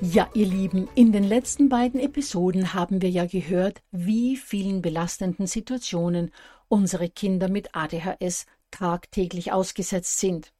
Ja, 0.00 0.30
ihr 0.32 0.46
Lieben, 0.46 0.88
in 0.94 1.10
den 1.10 1.24
letzten 1.24 1.68
beiden 1.68 1.98
Episoden 1.98 2.72
haben 2.72 3.02
wir 3.02 3.10
ja 3.10 3.26
gehört, 3.26 3.82
wie 3.90 4.36
vielen 4.36 4.80
belastenden 4.80 5.48
Situationen 5.48 6.30
unsere 6.68 7.08
Kinder 7.08 7.48
mit 7.48 7.74
ADHS 7.74 8.46
tagtäglich 8.70 9.50
ausgesetzt 9.50 10.20
sind. 10.20 10.52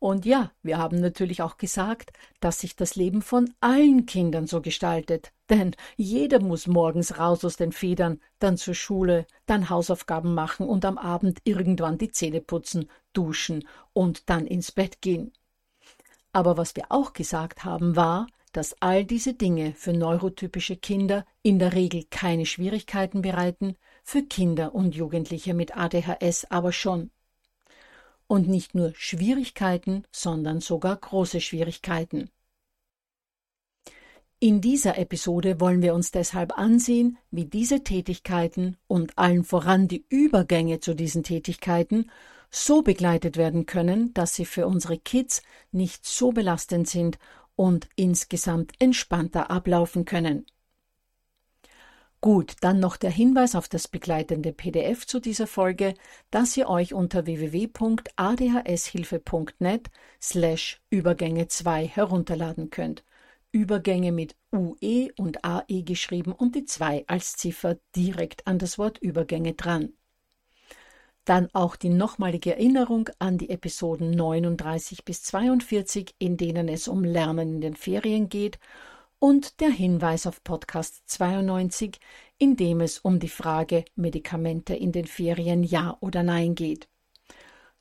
Und 0.00 0.26
ja, 0.26 0.50
wir 0.64 0.78
haben 0.78 1.00
natürlich 1.00 1.40
auch 1.40 1.56
gesagt, 1.56 2.12
dass 2.40 2.58
sich 2.58 2.74
das 2.74 2.96
Leben 2.96 3.22
von 3.22 3.54
allen 3.60 4.06
Kindern 4.06 4.48
so 4.48 4.60
gestaltet. 4.60 5.30
Denn 5.48 5.76
jeder 5.96 6.40
muss 6.40 6.66
morgens 6.66 7.16
raus 7.16 7.44
aus 7.44 7.56
den 7.56 7.70
Federn, 7.70 8.20
dann 8.40 8.56
zur 8.56 8.74
Schule, 8.74 9.26
dann 9.46 9.70
Hausaufgaben 9.70 10.34
machen 10.34 10.66
und 10.68 10.84
am 10.84 10.98
Abend 10.98 11.38
irgendwann 11.44 11.96
die 11.96 12.10
Zähne 12.10 12.40
putzen, 12.40 12.90
duschen 13.12 13.68
und 13.92 14.28
dann 14.28 14.48
ins 14.48 14.72
Bett 14.72 15.00
gehen. 15.00 15.32
Aber 16.32 16.56
was 16.56 16.74
wir 16.74 16.86
auch 16.88 17.12
gesagt 17.12 17.64
haben, 17.64 17.94
war, 17.94 18.26
dass 18.58 18.74
all 18.80 19.04
diese 19.04 19.34
Dinge 19.34 19.72
für 19.76 19.92
neurotypische 19.92 20.74
Kinder 20.74 21.24
in 21.42 21.60
der 21.60 21.74
Regel 21.74 22.06
keine 22.10 22.44
Schwierigkeiten 22.44 23.22
bereiten, 23.22 23.76
für 24.02 24.24
Kinder 24.24 24.74
und 24.74 24.96
Jugendliche 24.96 25.54
mit 25.54 25.76
ADHS 25.76 26.46
aber 26.50 26.72
schon. 26.72 27.12
Und 28.26 28.48
nicht 28.48 28.74
nur 28.74 28.92
Schwierigkeiten, 28.96 30.02
sondern 30.10 30.60
sogar 30.60 30.96
große 30.96 31.40
Schwierigkeiten. 31.40 32.30
In 34.40 34.60
dieser 34.60 34.98
Episode 34.98 35.60
wollen 35.60 35.80
wir 35.80 35.94
uns 35.94 36.10
deshalb 36.10 36.58
ansehen, 36.58 37.16
wie 37.30 37.44
diese 37.44 37.84
Tätigkeiten 37.84 38.76
und 38.88 39.16
allen 39.16 39.44
voran 39.44 39.86
die 39.86 40.04
Übergänge 40.08 40.80
zu 40.80 40.94
diesen 40.94 41.22
Tätigkeiten 41.22 42.10
so 42.50 42.82
begleitet 42.82 43.36
werden 43.36 43.66
können, 43.66 44.12
dass 44.14 44.34
sie 44.34 44.46
für 44.46 44.66
unsere 44.66 44.98
Kids 44.98 45.42
nicht 45.70 46.04
so 46.04 46.32
belastend 46.32 46.88
sind 46.88 47.18
und 47.58 47.88
insgesamt 47.96 48.72
entspannter 48.78 49.50
ablaufen 49.50 50.04
können. 50.04 50.46
Gut, 52.20 52.56
dann 52.60 52.78
noch 52.80 52.96
der 52.96 53.10
Hinweis 53.10 53.56
auf 53.56 53.68
das 53.68 53.88
begleitende 53.88 54.52
PDF 54.52 55.06
zu 55.06 55.20
dieser 55.20 55.46
Folge, 55.46 55.94
das 56.30 56.56
ihr 56.56 56.68
euch 56.68 56.94
unter 56.94 57.26
www.adhshilfe.net 57.26 59.90
slash 60.20 60.80
Übergänge 60.90 61.46
2 61.48 61.86
herunterladen 61.86 62.70
könnt. 62.70 63.04
Übergänge 63.50 64.12
mit 64.12 64.36
UE 64.52 65.08
und 65.16 65.44
AE 65.44 65.82
geschrieben 65.82 66.32
und 66.32 66.54
die 66.54 66.64
2 66.64 67.04
als 67.08 67.34
Ziffer 67.34 67.78
direkt 67.96 68.46
an 68.46 68.58
das 68.58 68.78
Wort 68.78 68.98
Übergänge 68.98 69.54
dran. 69.54 69.94
Dann 71.28 71.50
auch 71.52 71.76
die 71.76 71.90
nochmalige 71.90 72.52
Erinnerung 72.52 73.10
an 73.18 73.36
die 73.36 73.50
Episoden 73.50 74.12
39 74.12 75.04
bis 75.04 75.22
42, 75.24 76.14
in 76.18 76.38
denen 76.38 76.68
es 76.68 76.88
um 76.88 77.04
Lernen 77.04 77.56
in 77.56 77.60
den 77.60 77.76
Ferien 77.76 78.30
geht, 78.30 78.58
und 79.18 79.60
der 79.60 79.68
Hinweis 79.68 80.26
auf 80.26 80.42
Podcast 80.42 81.02
92, 81.04 82.00
in 82.38 82.56
dem 82.56 82.80
es 82.80 82.98
um 82.98 83.20
die 83.20 83.28
Frage 83.28 83.84
Medikamente 83.94 84.74
in 84.74 84.90
den 84.90 85.04
Ferien 85.04 85.64
ja 85.64 85.98
oder 86.00 86.22
nein 86.22 86.54
geht. 86.54 86.88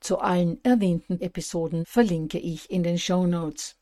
Zu 0.02 0.19
allen 0.19 0.62
erwähnten 0.66 1.22
Episoden 1.22 1.85
verlinke 1.85 2.40
ich 2.40 2.69
in 2.69 2.84
den 2.84 2.97
Show 2.97 3.25
Notes. 3.25 3.78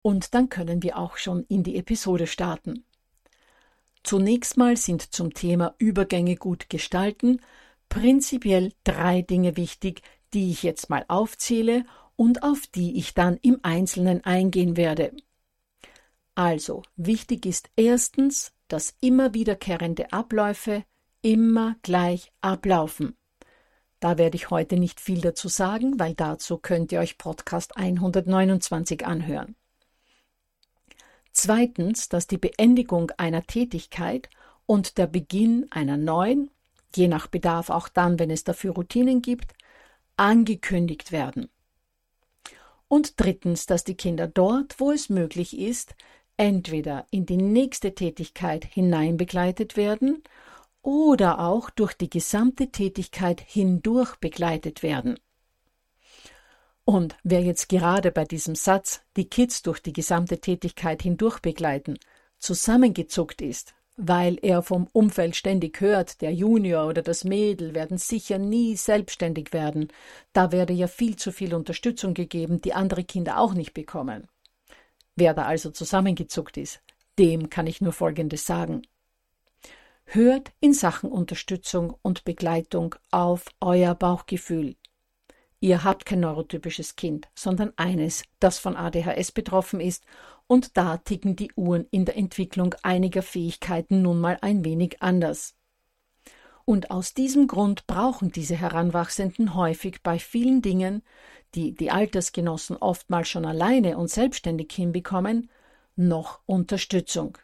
Und 0.00 0.32
dann 0.32 0.48
können 0.48 0.82
wir 0.82 0.96
auch 0.96 1.18
schon 1.18 1.44
in 1.50 1.64
die 1.64 1.76
Episode 1.76 2.26
starten. 2.26 2.82
Zunächst 4.02 4.56
mal 4.56 4.78
sind 4.78 5.02
zum 5.12 5.34
Thema 5.34 5.74
Übergänge 5.76 6.36
gut 6.36 6.70
gestalten 6.70 7.42
prinzipiell 7.90 8.72
drei 8.84 9.20
Dinge 9.20 9.58
wichtig, 9.58 10.00
die 10.32 10.50
ich 10.50 10.62
jetzt 10.62 10.88
mal 10.88 11.04
aufzähle 11.08 11.84
und 12.16 12.42
auf 12.42 12.66
die 12.66 12.96
ich 12.96 13.12
dann 13.12 13.36
im 13.42 13.58
Einzelnen 13.62 14.24
eingehen 14.24 14.78
werde. 14.78 15.12
Also, 16.34 16.82
wichtig 16.96 17.44
ist 17.44 17.68
erstens, 17.76 18.52
dass 18.68 18.94
immer 19.00 19.34
wiederkehrende 19.34 20.12
Abläufe 20.12 20.84
immer 21.20 21.76
gleich 21.82 22.32
ablaufen. 22.40 23.16
Da 23.98 24.16
werde 24.16 24.36
ich 24.36 24.48
heute 24.48 24.78
nicht 24.78 25.00
viel 25.00 25.20
dazu 25.20 25.48
sagen, 25.48 25.98
weil 26.00 26.14
dazu 26.14 26.56
könnt 26.56 26.92
ihr 26.92 27.00
euch 27.00 27.18
Podcast 27.18 27.76
129 27.76 29.04
anhören. 29.04 29.56
Zweitens, 31.32 32.08
dass 32.08 32.26
die 32.26 32.38
Beendigung 32.38 33.10
einer 33.18 33.46
Tätigkeit 33.46 34.30
und 34.64 34.96
der 34.96 35.06
Beginn 35.06 35.66
einer 35.70 35.96
neuen 35.96 36.50
je 36.96 37.08
nach 37.08 37.26
Bedarf 37.26 37.70
auch 37.70 37.88
dann, 37.88 38.18
wenn 38.18 38.30
es 38.30 38.44
dafür 38.44 38.74
Routinen 38.74 39.22
gibt, 39.22 39.54
angekündigt 40.16 41.12
werden. 41.12 41.48
Und 42.88 43.20
drittens, 43.20 43.66
dass 43.66 43.84
die 43.84 43.94
Kinder 43.94 44.26
dort, 44.26 44.80
wo 44.80 44.90
es 44.90 45.08
möglich 45.08 45.58
ist, 45.58 45.94
entweder 46.36 47.06
in 47.10 47.26
die 47.26 47.36
nächste 47.36 47.94
Tätigkeit 47.94 48.64
hinein 48.64 49.16
begleitet 49.16 49.76
werden 49.76 50.22
oder 50.82 51.38
auch 51.40 51.70
durch 51.70 51.94
die 51.94 52.10
gesamte 52.10 52.72
Tätigkeit 52.72 53.40
hindurch 53.40 54.16
begleitet 54.16 54.82
werden. 54.82 55.18
Und 56.84 57.16
wer 57.22 57.42
jetzt 57.42 57.68
gerade 57.68 58.10
bei 58.10 58.24
diesem 58.24 58.54
Satz 58.54 59.02
die 59.16 59.28
Kids 59.28 59.62
durch 59.62 59.80
die 59.80 59.92
gesamte 59.92 60.40
Tätigkeit 60.40 61.02
hindurch 61.02 61.38
begleiten 61.40 61.98
zusammengezuckt 62.38 63.42
ist, 63.42 63.74
weil 64.02 64.38
er 64.40 64.62
vom 64.62 64.88
Umfeld 64.92 65.36
ständig 65.36 65.80
hört, 65.80 66.22
der 66.22 66.32
Junior 66.32 66.86
oder 66.86 67.02
das 67.02 67.24
Mädel 67.24 67.74
werden 67.74 67.98
sicher 67.98 68.38
nie 68.38 68.74
selbstständig 68.76 69.52
werden. 69.52 69.88
Da 70.32 70.52
werde 70.52 70.72
ja 70.72 70.86
viel 70.86 71.16
zu 71.16 71.32
viel 71.32 71.54
Unterstützung 71.54 72.14
gegeben, 72.14 72.62
die 72.62 72.72
andere 72.72 73.04
Kinder 73.04 73.38
auch 73.38 73.52
nicht 73.52 73.74
bekommen. 73.74 74.28
Wer 75.16 75.34
da 75.34 75.44
also 75.44 75.70
zusammengezuckt 75.70 76.56
ist, 76.56 76.80
dem 77.18 77.50
kann 77.50 77.66
ich 77.66 77.82
nur 77.82 77.92
Folgendes 77.92 78.46
sagen. 78.46 78.82
Hört 80.06 80.50
in 80.60 80.72
Sachen 80.72 81.12
Unterstützung 81.12 81.94
und 82.00 82.24
Begleitung 82.24 82.94
auf 83.10 83.44
euer 83.60 83.94
Bauchgefühl. 83.94 84.76
Ihr 85.60 85.84
habt 85.84 86.06
kein 86.06 86.20
neurotypisches 86.20 86.96
Kind, 86.96 87.28
sondern 87.34 87.74
eines, 87.76 88.24
das 88.38 88.58
von 88.58 88.76
ADHS 88.76 89.30
betroffen 89.32 89.78
ist, 89.78 90.04
und 90.50 90.76
da 90.76 90.96
ticken 90.96 91.36
die 91.36 91.52
Uhren 91.54 91.86
in 91.92 92.04
der 92.06 92.16
Entwicklung 92.16 92.74
einiger 92.82 93.22
Fähigkeiten 93.22 94.02
nun 94.02 94.20
mal 94.20 94.36
ein 94.40 94.64
wenig 94.64 95.00
anders. 95.00 95.54
Und 96.64 96.90
aus 96.90 97.14
diesem 97.14 97.46
Grund 97.46 97.86
brauchen 97.86 98.32
diese 98.32 98.56
Heranwachsenden 98.56 99.54
häufig 99.54 100.02
bei 100.02 100.18
vielen 100.18 100.60
Dingen, 100.60 101.04
die 101.54 101.72
die 101.76 101.92
Altersgenossen 101.92 102.76
oftmals 102.78 103.28
schon 103.28 103.44
alleine 103.44 103.96
und 103.96 104.10
selbstständig 104.10 104.72
hinbekommen, 104.72 105.48
noch 105.94 106.40
Unterstützung. 106.46 107.38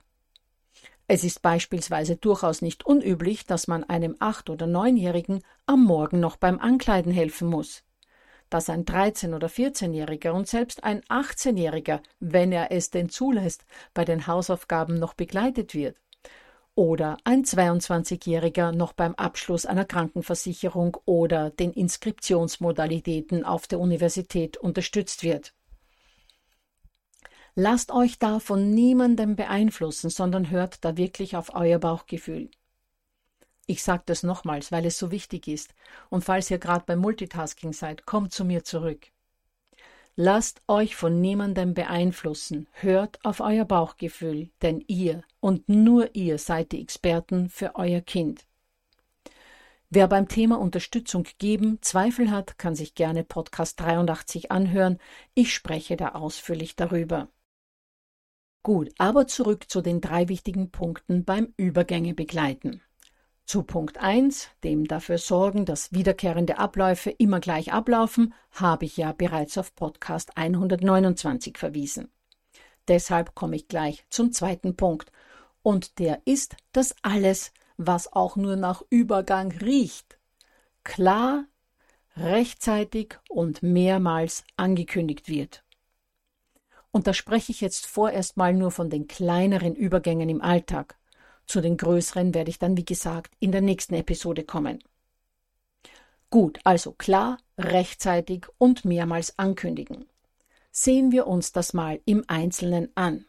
Es 1.06 1.22
ist 1.22 1.42
beispielsweise 1.42 2.16
durchaus 2.16 2.60
nicht 2.60 2.86
unüblich, 2.86 3.46
dass 3.46 3.68
man 3.68 3.84
einem 3.84 4.16
acht- 4.18 4.50
oder 4.50 4.66
neunjährigen 4.66 5.44
am 5.64 5.84
Morgen 5.84 6.18
noch 6.18 6.34
beim 6.34 6.58
Ankleiden 6.58 7.12
helfen 7.12 7.46
muss 7.46 7.85
dass 8.50 8.68
ein 8.68 8.84
13- 8.84 9.34
oder 9.34 9.48
14-Jähriger 9.48 10.30
und 10.30 10.48
selbst 10.48 10.84
ein 10.84 11.02
18-Jähriger, 11.02 12.00
wenn 12.20 12.52
er 12.52 12.72
es 12.72 12.90
denn 12.90 13.08
zulässt, 13.08 13.64
bei 13.94 14.04
den 14.04 14.26
Hausaufgaben 14.26 14.98
noch 14.98 15.14
begleitet 15.14 15.74
wird. 15.74 16.00
Oder 16.74 17.16
ein 17.24 17.44
22-Jähriger 17.44 18.70
noch 18.72 18.92
beim 18.92 19.14
Abschluss 19.14 19.64
einer 19.64 19.86
Krankenversicherung 19.86 20.96
oder 21.06 21.50
den 21.50 21.72
Inskriptionsmodalitäten 21.72 23.44
auf 23.44 23.66
der 23.66 23.80
Universität 23.80 24.58
unterstützt 24.58 25.22
wird. 25.22 25.54
Lasst 27.54 27.90
euch 27.90 28.18
da 28.18 28.38
von 28.38 28.68
niemandem 28.68 29.34
beeinflussen, 29.34 30.10
sondern 30.10 30.50
hört 30.50 30.84
da 30.84 30.98
wirklich 30.98 31.36
auf 31.36 31.54
euer 31.54 31.78
Bauchgefühl. 31.78 32.50
Ich 33.66 33.82
sage 33.82 34.04
das 34.06 34.22
nochmals, 34.22 34.70
weil 34.70 34.86
es 34.86 34.96
so 34.98 35.10
wichtig 35.10 35.48
ist. 35.48 35.74
Und 36.08 36.24
falls 36.24 36.50
ihr 36.50 36.58
gerade 36.58 36.84
beim 36.86 37.00
Multitasking 37.00 37.72
seid, 37.72 38.06
kommt 38.06 38.32
zu 38.32 38.44
mir 38.44 38.64
zurück. 38.64 39.08
Lasst 40.14 40.62
euch 40.66 40.96
von 40.96 41.20
niemandem 41.20 41.74
beeinflussen. 41.74 42.68
Hört 42.72 43.22
auf 43.24 43.40
euer 43.40 43.66
Bauchgefühl, 43.66 44.48
denn 44.62 44.82
ihr 44.86 45.22
und 45.40 45.68
nur 45.68 46.14
ihr 46.14 46.38
seid 46.38 46.72
die 46.72 46.80
Experten 46.80 47.50
für 47.50 47.74
euer 47.74 48.00
Kind. 48.00 48.46
Wer 49.90 50.08
beim 50.08 50.26
Thema 50.26 50.58
Unterstützung 50.58 51.26
geben 51.38 51.78
Zweifel 51.82 52.30
hat, 52.30 52.58
kann 52.58 52.74
sich 52.74 52.94
gerne 52.94 53.24
Podcast 53.24 53.78
83 53.80 54.50
anhören. 54.50 54.98
Ich 55.34 55.52
spreche 55.52 55.96
da 55.96 56.10
ausführlich 56.10 56.76
darüber. 56.76 57.28
Gut, 58.62 58.90
aber 58.98 59.26
zurück 59.28 59.70
zu 59.70 59.82
den 59.82 60.00
drei 60.00 60.28
wichtigen 60.28 60.70
Punkten 60.70 61.24
beim 61.24 61.52
Übergänge 61.56 62.14
begleiten. 62.14 62.80
Zu 63.46 63.62
Punkt 63.62 63.98
1, 63.98 64.48
dem 64.64 64.88
dafür 64.88 65.18
sorgen, 65.18 65.66
dass 65.66 65.92
wiederkehrende 65.92 66.58
Abläufe 66.58 67.10
immer 67.10 67.38
gleich 67.38 67.72
ablaufen, 67.72 68.34
habe 68.50 68.86
ich 68.86 68.96
ja 68.96 69.12
bereits 69.12 69.56
auf 69.56 69.72
Podcast 69.76 70.36
129 70.36 71.56
verwiesen. 71.56 72.10
Deshalb 72.88 73.36
komme 73.36 73.54
ich 73.54 73.68
gleich 73.68 74.04
zum 74.10 74.32
zweiten 74.32 74.74
Punkt. 74.74 75.12
Und 75.62 76.00
der 76.00 76.22
ist, 76.24 76.56
dass 76.72 76.96
alles, 77.02 77.52
was 77.76 78.12
auch 78.12 78.34
nur 78.34 78.56
nach 78.56 78.82
Übergang 78.90 79.52
riecht, 79.52 80.18
klar, 80.82 81.44
rechtzeitig 82.16 83.16
und 83.28 83.62
mehrmals 83.62 84.42
angekündigt 84.56 85.28
wird. 85.28 85.62
Und 86.90 87.06
da 87.06 87.14
spreche 87.14 87.52
ich 87.52 87.60
jetzt 87.60 87.86
vorerst 87.86 88.36
mal 88.36 88.52
nur 88.52 88.72
von 88.72 88.90
den 88.90 89.06
kleineren 89.06 89.76
Übergängen 89.76 90.28
im 90.28 90.40
Alltag. 90.42 90.96
Zu 91.46 91.60
den 91.60 91.76
größeren 91.76 92.34
werde 92.34 92.50
ich 92.50 92.58
dann, 92.58 92.76
wie 92.76 92.84
gesagt, 92.84 93.34
in 93.38 93.52
der 93.52 93.60
nächsten 93.60 93.94
Episode 93.94 94.44
kommen. 94.44 94.82
Gut, 96.30 96.58
also 96.64 96.92
klar, 96.92 97.38
rechtzeitig 97.56 98.46
und 98.58 98.84
mehrmals 98.84 99.38
ankündigen. 99.38 100.06
Sehen 100.72 101.12
wir 101.12 101.26
uns 101.26 101.52
das 101.52 101.72
mal 101.72 102.00
im 102.04 102.24
Einzelnen 102.26 102.90
an. 102.96 103.24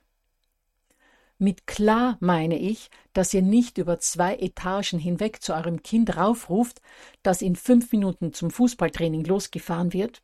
Mit 1.40 1.68
klar 1.68 2.18
meine 2.20 2.58
ich, 2.58 2.90
dass 3.14 3.34
ihr 3.34 3.44
nicht 3.44 3.78
über 3.78 4.00
zwei 4.00 4.36
Etagen 4.36 4.98
hinweg 4.98 5.44
zu 5.44 5.54
eurem 5.54 5.84
Kind 5.84 6.18
raufruft, 6.18 6.82
das 7.22 7.44
in 7.44 7.56
fünf 7.56 7.92
Minuten 7.92 8.34
zum 8.34 8.50
Fußballtraining 8.50 9.24
losgefahren 9.24 9.94
wird, 9.94 10.24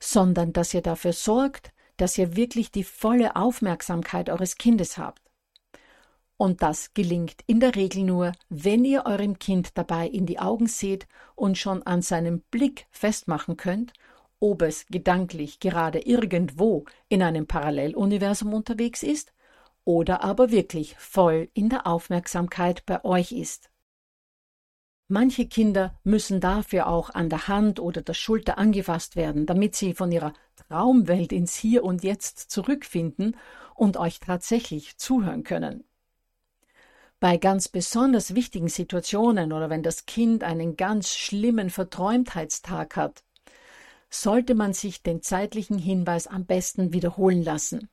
sondern 0.00 0.54
dass 0.54 0.72
ihr 0.72 0.80
dafür 0.80 1.12
sorgt, 1.12 1.72
dass 1.98 2.16
ihr 2.16 2.34
wirklich 2.34 2.70
die 2.70 2.84
volle 2.84 3.36
Aufmerksamkeit 3.36 4.30
eures 4.30 4.56
Kindes 4.56 4.96
habt. 4.96 5.20
Und 6.38 6.62
das 6.62 6.94
gelingt 6.94 7.42
in 7.48 7.58
der 7.58 7.74
Regel 7.74 8.04
nur, 8.04 8.32
wenn 8.48 8.84
ihr 8.84 9.06
eurem 9.06 9.40
Kind 9.40 9.76
dabei 9.76 10.06
in 10.06 10.24
die 10.24 10.38
Augen 10.38 10.68
seht 10.68 11.08
und 11.34 11.58
schon 11.58 11.82
an 11.82 12.00
seinem 12.00 12.42
Blick 12.52 12.86
festmachen 12.92 13.56
könnt, 13.56 13.92
ob 14.38 14.62
es 14.62 14.86
gedanklich 14.86 15.58
gerade 15.58 15.98
irgendwo 15.98 16.84
in 17.08 17.24
einem 17.24 17.48
Paralleluniversum 17.48 18.54
unterwegs 18.54 19.02
ist 19.02 19.32
oder 19.84 20.22
aber 20.22 20.52
wirklich 20.52 20.94
voll 20.96 21.48
in 21.54 21.70
der 21.70 21.88
Aufmerksamkeit 21.88 22.86
bei 22.86 23.04
euch 23.04 23.32
ist. 23.32 23.68
Manche 25.08 25.46
Kinder 25.46 25.98
müssen 26.04 26.38
dafür 26.38 26.86
auch 26.86 27.10
an 27.10 27.30
der 27.30 27.48
Hand 27.48 27.80
oder 27.80 28.02
der 28.02 28.14
Schulter 28.14 28.58
angefasst 28.58 29.16
werden, 29.16 29.44
damit 29.46 29.74
sie 29.74 29.92
von 29.92 30.12
ihrer 30.12 30.34
Traumwelt 30.54 31.32
ins 31.32 31.56
Hier 31.56 31.82
und 31.82 32.04
Jetzt 32.04 32.38
zurückfinden 32.50 33.36
und 33.74 33.96
euch 33.96 34.20
tatsächlich 34.20 34.98
zuhören 34.98 35.42
können. 35.42 35.87
Bei 37.20 37.36
ganz 37.36 37.68
besonders 37.68 38.36
wichtigen 38.36 38.68
Situationen 38.68 39.52
oder 39.52 39.70
wenn 39.70 39.82
das 39.82 40.06
Kind 40.06 40.44
einen 40.44 40.76
ganz 40.76 41.16
schlimmen 41.16 41.68
Verträumtheitstag 41.68 42.94
hat, 42.94 43.24
sollte 44.08 44.54
man 44.54 44.72
sich 44.72 45.02
den 45.02 45.20
zeitlichen 45.20 45.78
Hinweis 45.78 46.28
am 46.28 46.46
besten 46.46 46.92
wiederholen 46.92 47.42
lassen. 47.42 47.88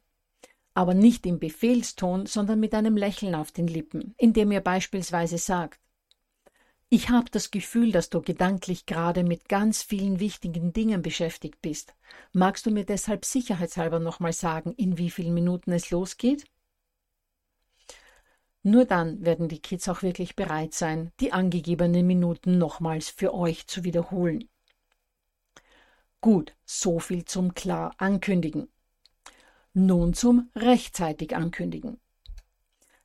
Aber 0.76 0.94
nicht 0.94 1.26
im 1.26 1.40
Befehlston, 1.40 2.28
sondern 2.28 2.60
mit 2.60 2.76
einem 2.76 2.98
Lächeln 2.98 3.34
auf 3.34 3.52
den 3.52 3.68
Lippen, 3.68 4.14
indem 4.18 4.52
ihr 4.52 4.62
beispielsweise 4.62 5.40
sagt, 5.40 5.80
ich 6.90 7.10
habe 7.10 7.32
das 7.32 7.50
Gefühl, 7.50 7.92
dass 7.92 8.12
du 8.12 8.22
gedanklich 8.22 8.86
gerade 8.86 9.24
mit 9.24 9.50
ganz 9.50 9.82
vielen 9.82 10.20
wichtigen 10.20 10.72
Dingen 10.72 11.02
beschäftigt 11.02 11.62
bist. 11.62 11.96
Magst 12.32 12.68
du 12.68 12.72
mir 12.72 12.86
deshalb 12.86 13.26
sicherheitshalber 13.26 14.00
nochmal 14.00 14.34
sagen, 14.34 14.72
in 14.74 15.00
wie 15.00 15.10
vielen 15.10 15.34
Minuten 15.34 15.72
es 15.72 15.90
losgeht? 15.90 16.46
Nur 18.68 18.86
dann 18.86 19.24
werden 19.24 19.48
die 19.48 19.60
Kids 19.60 19.88
auch 19.90 20.02
wirklich 20.02 20.36
bereit 20.36 20.74
sein, 20.74 21.12
die 21.20 21.32
angegebenen 21.32 22.08
Minuten 22.08 22.58
nochmals 22.58 23.10
für 23.12 23.32
euch 23.32 23.68
zu 23.68 23.84
wiederholen. 23.84 24.50
Gut, 26.20 26.56
so 26.66 26.98
viel 26.98 27.26
zum 27.26 27.54
klar 27.54 27.94
ankündigen. 28.00 28.68
Nun 29.76 30.16
zum 30.16 30.50
rechtzeitig 30.56 31.36
ankündigen. 31.36 32.00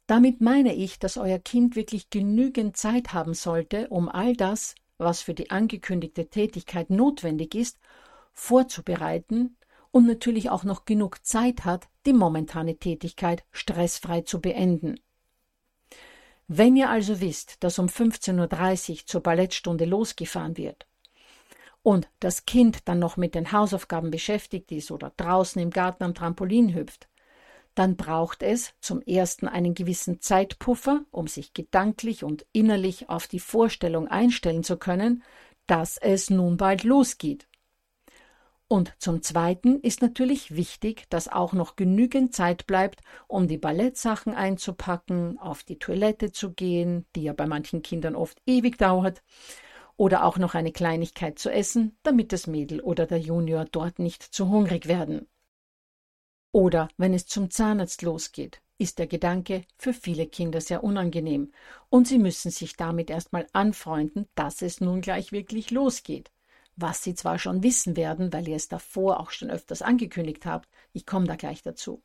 Damit 0.07 0.41
meine 0.41 0.75
ich, 0.75 0.99
dass 0.99 1.19
euer 1.19 1.39
Kind 1.39 1.77
wirklich 1.77 2.09
genügend 2.09 2.79
Zeit 2.79 3.13
haben 3.13 3.35
sollte, 3.35 3.89
um 3.91 4.09
all 4.09 4.35
das, 4.35 4.75
was 4.97 5.21
für 5.21 5.35
die 5.35 5.51
angekündigte 5.51 6.31
Tätigkeit 6.31 6.89
notwendig 6.89 7.55
ist, 7.55 7.79
vorzubereiten 8.33 9.59
und 9.91 10.07
natürlich 10.07 10.49
auch 10.49 10.65
noch 10.65 10.87
genug 10.87 11.23
Zeit 11.27 11.67
hat, 11.67 11.87
die 12.07 12.15
momentane 12.15 12.79
Tätigkeit 12.79 13.45
stressfrei 13.53 14.23
zu 14.23 14.41
beenden. 14.41 14.99
Wenn 16.53 16.75
ihr 16.75 16.91
also 16.91 17.21
wisst, 17.21 17.63
dass 17.63 17.79
um 17.79 17.87
15.30 17.87 18.91
Uhr 18.91 19.07
zur 19.07 19.21
Ballettstunde 19.21 19.85
losgefahren 19.85 20.57
wird 20.57 20.85
und 21.85 22.09
das 22.19 22.45
Kind 22.45 22.89
dann 22.89 22.99
noch 22.99 23.17
mit 23.17 23.37
den 23.37 23.53
Hausaufgaben 23.53 24.11
beschäftigt 24.11 24.73
ist 24.73 24.91
oder 24.91 25.13
draußen 25.17 25.63
im 25.63 25.71
Garten 25.71 26.03
am 26.03 26.13
Trampolin 26.13 26.75
hüpft, 26.75 27.09
dann 27.77 27.95
braucht 27.95 28.43
es 28.43 28.75
zum 28.81 29.01
ersten 29.03 29.47
einen 29.47 29.75
gewissen 29.75 30.21
Zeitpuffer, 30.21 31.05
um 31.13 31.29
sich 31.29 31.55
gedanklich 31.55 32.25
und 32.25 32.45
innerlich 32.51 33.09
auf 33.09 33.29
die 33.29 33.39
Vorstellung 33.39 34.09
einstellen 34.09 34.65
zu 34.65 34.77
können, 34.77 35.23
dass 35.69 35.99
es 35.99 36.31
nun 36.31 36.57
bald 36.57 36.83
losgeht. 36.83 37.47
Und 38.73 38.95
zum 38.99 39.21
Zweiten 39.21 39.81
ist 39.81 40.01
natürlich 40.01 40.55
wichtig, 40.55 41.07
dass 41.11 41.27
auch 41.27 41.55
noch 41.55 41.75
genügend 41.75 42.33
Zeit 42.33 42.69
bleibt, 42.69 43.01
um 43.27 43.49
die 43.49 43.59
Ballettsachen 43.59 44.33
einzupacken, 44.33 45.41
auf 45.41 45.65
die 45.65 45.81
Toilette 45.81 46.31
zu 46.31 46.53
gehen, 46.53 47.05
die 47.17 47.25
ja 47.25 47.33
bei 47.33 47.47
manchen 47.47 47.83
Kindern 47.83 48.15
oft 48.15 48.41
ewig 48.47 48.79
dauert, 48.79 49.25
oder 49.97 50.25
auch 50.25 50.39
noch 50.39 50.55
eine 50.55 50.71
Kleinigkeit 50.71 51.41
zu 51.41 51.51
essen, 51.51 51.99
damit 52.05 52.33
das 52.33 52.47
Mädel 52.47 52.81
oder 52.81 53.07
der 53.07 53.19
Junior 53.19 53.65
dort 53.65 53.99
nicht 53.99 54.23
zu 54.23 54.49
hungrig 54.49 54.87
werden. 54.87 55.27
Oder 56.53 56.91
wenn 56.97 57.13
es 57.13 57.27
zum 57.27 57.51
Zahnarzt 57.51 58.03
losgeht, 58.03 58.63
ist 58.79 59.01
der 59.01 59.09
Gedanke 59.09 59.65
für 59.79 59.93
viele 59.93 60.29
Kinder 60.29 60.61
sehr 60.61 60.85
unangenehm, 60.85 61.53
und 61.89 62.07
sie 62.07 62.21
müssen 62.21 62.53
sich 62.53 62.77
damit 62.77 63.11
erstmal 63.11 63.49
anfreunden, 63.53 64.29
dass 64.37 64.63
es 64.63 64.81
nun 64.81 65.01
gleich 65.01 65.33
wirklich 65.33 65.73
losgeht 65.73 66.31
was 66.77 67.03
Sie 67.03 67.15
zwar 67.15 67.39
schon 67.39 67.63
wissen 67.63 67.97
werden, 67.97 68.33
weil 68.33 68.49
ihr 68.49 68.57
es 68.57 68.69
davor 68.69 69.21
auch 69.21 69.31
schon 69.31 69.51
öfters 69.51 69.83
angekündigt 69.83 70.47
habt, 70.47 70.69
ich 70.93 71.07
komme 71.07 71.27
da 71.27 71.37
gleich 71.37 71.63
dazu. 71.63 72.03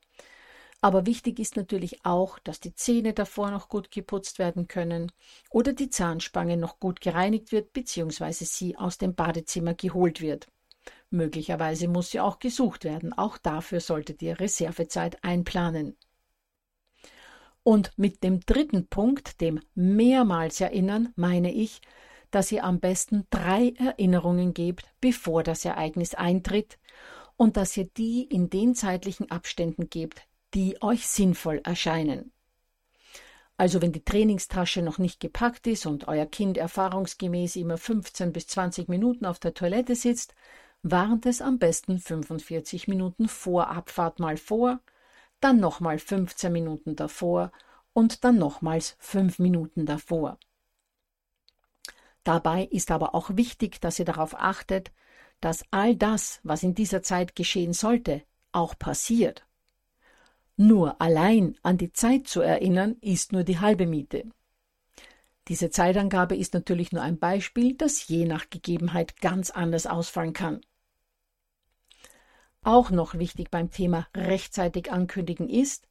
Aber 0.81 1.05
wichtig 1.05 1.39
ist 1.39 1.55
natürlich 1.55 2.05
auch, 2.05 2.37
dass 2.39 2.59
die 2.59 2.75
Zähne 2.75 3.13
davor 3.13 3.49
noch 3.49 3.69
gut 3.69 3.89
geputzt 3.89 4.37
werden 4.37 4.67
können 4.67 5.11
oder 5.49 5.73
die 5.73 5.89
Zahnspange 5.89 6.57
noch 6.57 6.79
gut 6.79 7.01
gereinigt 7.01 7.51
wird 7.51 7.73
bzw. 7.73 8.31
sie 8.31 8.77
aus 8.77 8.97
dem 8.97 9.15
Badezimmer 9.15 9.73
geholt 9.73 10.21
wird. 10.21 10.47
Möglicherweise 11.09 11.87
muss 11.87 12.11
sie 12.11 12.19
auch 12.19 12.39
gesucht 12.39 12.83
werden. 12.83 13.13
Auch 13.13 13.37
dafür 13.37 13.79
solltet 13.79 14.21
ihr 14.21 14.39
Reservezeit 14.39 15.23
einplanen. 15.23 15.97
Und 17.63 17.91
mit 17.97 18.23
dem 18.23 18.41
dritten 18.41 18.87
Punkt, 18.87 19.41
dem 19.41 19.59
mehrmals 19.73 20.61
erinnern, 20.61 21.13
meine 21.15 21.51
ich, 21.51 21.81
dass 22.35 22.51
ihr 22.51 22.65
am 22.65 22.81
besten 22.81 23.25
drei 23.29 23.73
Erinnerungen 23.77 24.53
gebt, 24.53 24.85
bevor 24.99 25.41
das 25.41 25.63
Ereignis 25.63 26.15
eintritt, 26.15 26.77
und 27.37 27.55
dass 27.55 27.77
ihr 27.77 27.85
die 27.85 28.23
in 28.23 28.49
den 28.49 28.75
zeitlichen 28.75 29.31
Abständen 29.31 29.89
gebt, 29.89 30.21
die 30.53 30.81
euch 30.81 31.07
sinnvoll 31.07 31.61
erscheinen. 31.63 32.33
Also 33.55 33.81
wenn 33.81 33.93
die 33.93 34.03
Trainingstasche 34.03 34.81
noch 34.81 34.97
nicht 34.97 35.21
gepackt 35.21 35.65
ist 35.65 35.85
und 35.85 36.09
euer 36.09 36.25
Kind 36.25 36.57
erfahrungsgemäß 36.57 37.55
immer 37.55 37.77
15 37.77 38.33
bis 38.33 38.47
20 38.47 38.89
Minuten 38.89 39.25
auf 39.25 39.39
der 39.39 39.53
Toilette 39.53 39.95
sitzt, 39.95 40.35
warnt 40.83 41.25
es 41.25 41.41
am 41.41 41.57
besten 41.57 41.99
45 41.99 42.89
Minuten 42.89 43.29
vor 43.29 43.69
Abfahrt 43.69 44.19
mal 44.19 44.35
vor, 44.35 44.81
dann 45.39 45.61
nochmal 45.61 45.99
15 45.99 46.51
Minuten 46.51 46.97
davor 46.97 47.53
und 47.93 48.25
dann 48.25 48.37
nochmals 48.37 48.97
5 48.99 49.39
Minuten 49.39 49.85
davor. 49.85 50.37
Dabei 52.25 52.63
ist 52.63 52.89
aber 52.89 53.13
auch 53.13 53.37
wichtig, 53.37 53.79
dass 53.79 53.99
ihr 53.99 54.05
darauf 54.05 54.33
achtet, 54.35 54.91
dass 55.41 55.63
all 55.69 55.95
das, 55.95 56.39
was 56.43 56.63
in 56.63 56.73
dieser 56.73 57.03
Zeit 57.03 57.35
geschehen 57.35 57.71
sollte, 57.71 58.23
auch 58.51 58.77
passiert. 58.77 59.45
Nur 60.57 60.99
allein 60.99 61.55
an 61.61 61.77
die 61.77 61.93
Zeit 61.93 62.27
zu 62.27 62.41
erinnern, 62.41 62.95
ist 62.99 63.31
nur 63.31 63.43
die 63.43 63.59
halbe 63.59 63.85
Miete. 63.85 64.25
Diese 65.49 65.69
Zeitangabe 65.69 66.35
ist 66.35 66.55
natürlich 66.55 66.91
nur 66.91 67.03
ein 67.03 67.19
Beispiel, 67.19 67.75
das 67.75 68.07
je 68.07 68.25
nach 68.25 68.49
Gegebenheit 68.49 69.21
ganz 69.21 69.51
anders 69.51 69.85
ausfallen 69.85 70.33
kann. 70.33 70.61
Auch 72.63 72.89
noch 72.89 73.13
wichtig 73.13 73.51
beim 73.51 73.69
Thema 73.69 74.07
rechtzeitig 74.15 74.91
ankündigen 74.91 75.47
ist, 75.47 75.87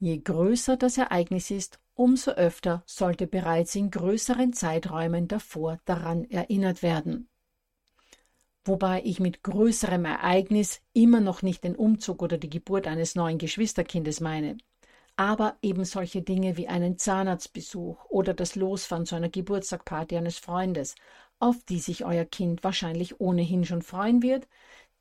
je 0.00 0.18
größer 0.18 0.76
das 0.76 0.98
Ereignis 0.98 1.52
ist, 1.52 1.78
umso 1.96 2.32
öfter 2.32 2.82
sollte 2.86 3.26
bereits 3.26 3.74
in 3.74 3.90
größeren 3.90 4.52
Zeiträumen 4.52 5.26
davor 5.26 5.78
daran 5.84 6.24
erinnert 6.24 6.82
werden. 6.82 7.28
Wobei 8.64 9.02
ich 9.04 9.18
mit 9.18 9.42
größerem 9.42 10.04
Ereignis 10.04 10.80
immer 10.92 11.20
noch 11.20 11.42
nicht 11.42 11.64
den 11.64 11.76
Umzug 11.76 12.22
oder 12.22 12.36
die 12.36 12.50
Geburt 12.50 12.86
eines 12.86 13.14
neuen 13.14 13.38
Geschwisterkindes 13.38 14.20
meine, 14.20 14.58
aber 15.16 15.56
eben 15.62 15.84
solche 15.84 16.20
Dinge 16.20 16.56
wie 16.56 16.68
einen 16.68 16.98
Zahnarztbesuch 16.98 18.04
oder 18.10 18.34
das 18.34 18.54
Losfahren 18.54 19.06
zu 19.06 19.14
einer 19.14 19.30
Geburtstagparty 19.30 20.16
eines 20.16 20.38
Freundes, 20.38 20.94
auf 21.38 21.56
die 21.64 21.78
sich 21.78 22.04
euer 22.04 22.24
Kind 22.24 22.62
wahrscheinlich 22.64 23.20
ohnehin 23.20 23.64
schon 23.64 23.82
freuen 23.82 24.22
wird, 24.22 24.46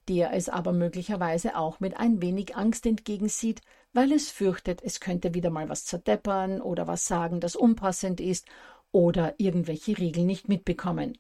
der 0.08 0.34
es 0.34 0.48
aber 0.48 0.72
möglicherweise 0.72 1.58
auch 1.58 1.80
mit 1.80 1.98
ein 1.98 2.22
wenig 2.22 2.56
Angst 2.56 2.86
entgegensieht, 2.86 3.62
weil 3.96 4.12
es 4.12 4.30
fürchtet, 4.30 4.82
es 4.84 5.00
könnte 5.00 5.34
wieder 5.34 5.50
mal 5.50 5.70
was 5.70 5.86
zerdeppern 5.86 6.62
oder 6.62 6.86
was 6.86 7.06
sagen, 7.06 7.40
das 7.40 7.56
unpassend 7.56 8.20
ist 8.20 8.46
oder 8.92 9.36
irgendwelche 9.38 9.98
Regeln 9.98 10.28
nicht 10.28 10.50
mitbekommen. 10.50 11.18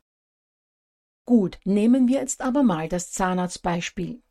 Gut, 1.25 1.57
nehmen 1.63 2.07
wir 2.07 2.19
jetzt 2.19 2.41
aber 2.41 2.63
mal 2.63 2.89
das 2.89 3.11
Zahnarztbeispiel. 3.11 4.21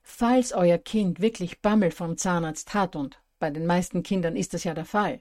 Falls 0.00 0.52
euer 0.52 0.78
Kind 0.78 1.20
wirklich 1.20 1.60
Bammel 1.60 1.90
vom 1.90 2.16
Zahnarzt 2.16 2.72
hat, 2.72 2.94
und 2.94 3.20
bei 3.40 3.50
den 3.50 3.66
meisten 3.66 4.04
Kindern 4.04 4.36
ist 4.36 4.54
das 4.54 4.62
ja 4.62 4.72
der 4.72 4.84
Fall, 4.84 5.20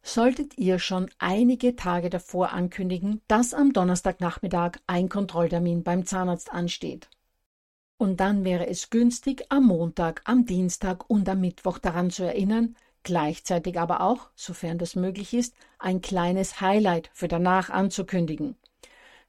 solltet 0.00 0.56
ihr 0.56 0.78
schon 0.78 1.10
einige 1.18 1.74
Tage 1.74 2.08
davor 2.08 2.52
ankündigen, 2.52 3.20
dass 3.26 3.52
am 3.52 3.72
Donnerstagnachmittag 3.72 4.78
ein 4.86 5.08
Kontrolltermin 5.08 5.82
beim 5.82 6.06
Zahnarzt 6.06 6.52
ansteht. 6.52 7.10
Und 7.96 8.18
dann 8.20 8.44
wäre 8.44 8.66
es 8.66 8.90
günstig, 8.90 9.44
am 9.48 9.66
Montag, 9.66 10.22
am 10.24 10.46
Dienstag 10.46 11.08
und 11.08 11.28
am 11.28 11.40
Mittwoch 11.40 11.78
daran 11.78 12.10
zu 12.10 12.24
erinnern, 12.24 12.76
gleichzeitig 13.02 13.78
aber 13.78 14.00
auch, 14.00 14.30
sofern 14.34 14.78
das 14.78 14.96
möglich 14.96 15.34
ist, 15.34 15.54
ein 15.78 16.00
kleines 16.00 16.60
Highlight 16.60 17.10
für 17.12 17.28
danach 17.28 17.70
anzukündigen 17.70 18.56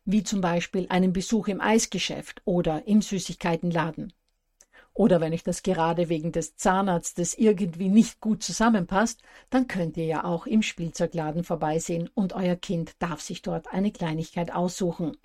wie 0.06 0.24
zum 0.24 0.40
Beispiel 0.40 0.86
einen 0.90 1.14
Besuch 1.14 1.48
im 1.48 1.60
Eisgeschäft 1.60 2.42
oder 2.46 2.88
im 2.88 3.02
Süßigkeitenladen. 3.02 4.14
Oder 4.94 5.20
wenn 5.20 5.34
euch 5.34 5.44
das 5.44 5.62
gerade 5.62 6.08
wegen 6.08 6.32
des 6.32 6.56
Zahnarztes 6.56 7.38
irgendwie 7.38 7.90
nicht 7.90 8.22
gut 8.22 8.44
zusammenpasst, 8.44 9.22
dann 9.50 9.68
könnt 9.68 9.98
ihr 9.98 10.06
ja 10.06 10.24
auch 10.24 10.46
im 10.46 10.62
Spielzeugladen 10.62 11.44
vorbeisehen 11.44 12.10
und 12.14 12.34
euer 12.34 12.56
Kind 12.56 12.94
darf 13.00 13.20
sich 13.20 13.42
dort 13.42 13.68
eine 13.74 13.92
Kleinigkeit 13.92 14.54
aussuchen. 14.54 15.18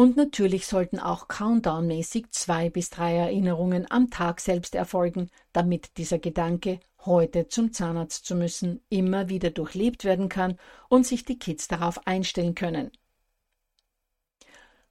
Und 0.00 0.16
natürlich 0.16 0.66
sollten 0.66 0.98
auch 0.98 1.28
countdownmäßig 1.28 2.30
zwei 2.30 2.70
bis 2.70 2.88
drei 2.88 3.16
Erinnerungen 3.16 3.86
am 3.90 4.08
Tag 4.08 4.40
selbst 4.40 4.74
erfolgen, 4.74 5.28
damit 5.52 5.98
dieser 5.98 6.18
Gedanke, 6.18 6.80
heute 7.04 7.48
zum 7.48 7.74
Zahnarzt 7.74 8.24
zu 8.24 8.34
müssen, 8.34 8.80
immer 8.88 9.28
wieder 9.28 9.50
durchlebt 9.50 10.04
werden 10.06 10.30
kann 10.30 10.56
und 10.88 11.06
sich 11.06 11.26
die 11.26 11.38
Kids 11.38 11.68
darauf 11.68 12.06
einstellen 12.06 12.54
können. 12.54 12.92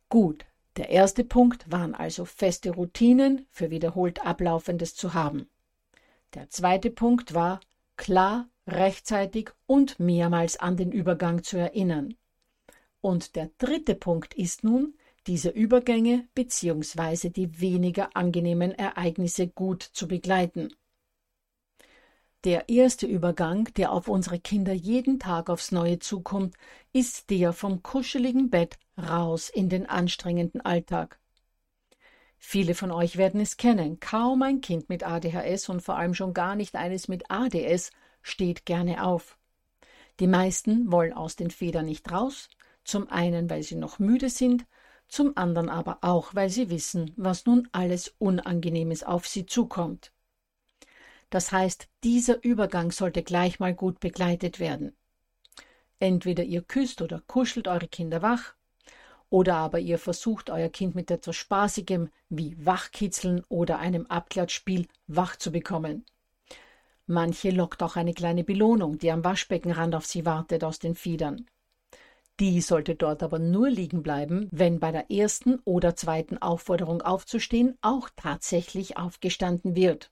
Gut, 0.09 0.45
der 0.77 0.89
erste 0.89 1.23
Punkt 1.23 1.71
waren 1.71 1.95
also 1.95 2.23
feste 2.23 2.69
Routinen 2.69 3.47
für 3.49 3.71
wiederholt 3.71 4.23
Ablaufendes 4.23 4.93
zu 4.93 5.15
haben. 5.15 5.49
Der 6.35 6.51
zweite 6.51 6.91
Punkt 6.91 7.33
war, 7.33 7.61
klar, 7.97 8.47
rechtzeitig 8.67 9.49
und 9.65 9.99
mehrmals 9.99 10.57
an 10.57 10.77
den 10.77 10.91
Übergang 10.91 11.41
zu 11.41 11.57
erinnern. 11.57 12.13
Und 13.01 13.35
der 13.35 13.49
dritte 13.57 13.95
Punkt 13.95 14.33
ist 14.35 14.63
nun, 14.63 14.93
diese 15.29 15.49
Übergänge 15.49 16.27
bzw. 16.33 17.29
die 17.29 17.61
weniger 17.61 18.09
angenehmen 18.15 18.71
Ereignisse 18.71 19.47
gut 19.47 19.83
zu 19.83 20.07
begleiten. 20.07 20.73
Der 22.45 22.67
erste 22.67 23.05
Übergang, 23.05 23.65
der 23.75 23.91
auf 23.91 24.07
unsere 24.07 24.39
Kinder 24.39 24.73
jeden 24.73 25.19
Tag 25.19 25.51
aufs 25.51 25.71
Neue 25.71 25.99
zukommt, 25.99 26.55
ist 26.93 27.29
der 27.29 27.53
vom 27.53 27.83
kuscheligen 27.83 28.49
Bett 28.49 28.79
raus 28.97 29.49
in 29.49 29.69
den 29.69 29.85
anstrengenden 29.85 30.61
Alltag. 30.61 31.19
Viele 32.39 32.73
von 32.73 32.89
euch 32.89 33.17
werden 33.17 33.39
es 33.39 33.55
kennen. 33.55 33.99
Kaum 33.99 34.41
ein 34.41 34.61
Kind 34.61 34.89
mit 34.89 35.03
ADHS 35.03 35.69
und 35.69 35.81
vor 35.81 35.97
allem 35.97 36.15
schon 36.15 36.33
gar 36.33 36.55
nicht 36.55 36.75
eines 36.75 37.07
mit 37.07 37.29
ADS 37.29 37.91
steht 38.23 38.65
gerne 38.65 39.03
auf. 39.03 39.37
Die 40.19 40.27
meisten 40.27 40.91
wollen 40.91 41.13
aus 41.13 41.35
den 41.35 41.51
Federn 41.51 41.85
nicht 41.85 42.11
raus, 42.11 42.49
zum 42.83 43.09
einen, 43.09 43.47
weil 43.47 43.61
sie 43.61 43.75
noch 43.75 43.99
müde 43.99 44.29
sind, 44.29 44.65
zum 45.09 45.35
anderen 45.37 45.69
aber 45.69 45.99
auch, 46.01 46.35
weil 46.35 46.49
sie 46.49 46.69
wissen, 46.69 47.11
was 47.17 47.45
nun 47.45 47.67
alles 47.71 48.13
Unangenehmes 48.19 49.03
auf 49.03 49.27
sie 49.27 49.45
zukommt. 49.45 50.13
Das 51.29 51.51
heißt, 51.51 51.89
dieser 52.03 52.43
Übergang 52.43 52.91
sollte 52.91 53.23
gleich 53.23 53.59
mal 53.59 53.73
gut 53.73 53.99
begleitet 53.99 54.59
werden. 54.59 54.95
Entweder 55.99 56.43
ihr 56.43 56.61
küsst 56.61 57.01
oder 57.01 57.21
kuschelt 57.27 57.67
eure 57.67 57.87
Kinder 57.87 58.21
wach, 58.21 58.53
oder 59.29 59.57
aber 59.57 59.79
ihr 59.79 59.99
versucht 59.99 60.49
euer 60.49 60.69
Kind 60.69 60.95
mit 60.95 61.11
etwas 61.11 61.35
Spaßigem 61.35 62.09
wie 62.29 62.65
Wachkitzeln 62.65 63.43
oder 63.47 63.77
einem 63.77 64.07
Abklatschspiel 64.07 64.87
wach 65.07 65.35
zu 65.35 65.51
bekommen. 65.51 66.05
Manche 67.05 67.51
lockt 67.51 67.83
auch 67.83 67.95
eine 67.95 68.13
kleine 68.13 68.43
Belohnung, 68.43 68.97
die 68.97 69.11
am 69.11 69.23
Waschbeckenrand 69.23 69.95
auf 69.95 70.05
sie 70.05 70.25
wartet, 70.25 70.63
aus 70.63 70.79
den 70.79 70.95
Fiedern. 70.95 71.47
Die 72.39 72.61
sollte 72.61 72.95
dort 72.95 73.21
aber 73.21 73.37
nur 73.37 73.69
liegen 73.69 74.01
bleiben, 74.01 74.47
wenn 74.51 74.79
bei 74.79 74.91
der 74.93 75.11
ersten 75.11 75.59
oder 75.65 75.95
zweiten 75.95 76.37
Aufforderung 76.37 77.01
aufzustehen 77.01 77.77
auch 77.81 78.09
tatsächlich 78.15 78.97
aufgestanden 78.97 79.75
wird. 79.75 80.11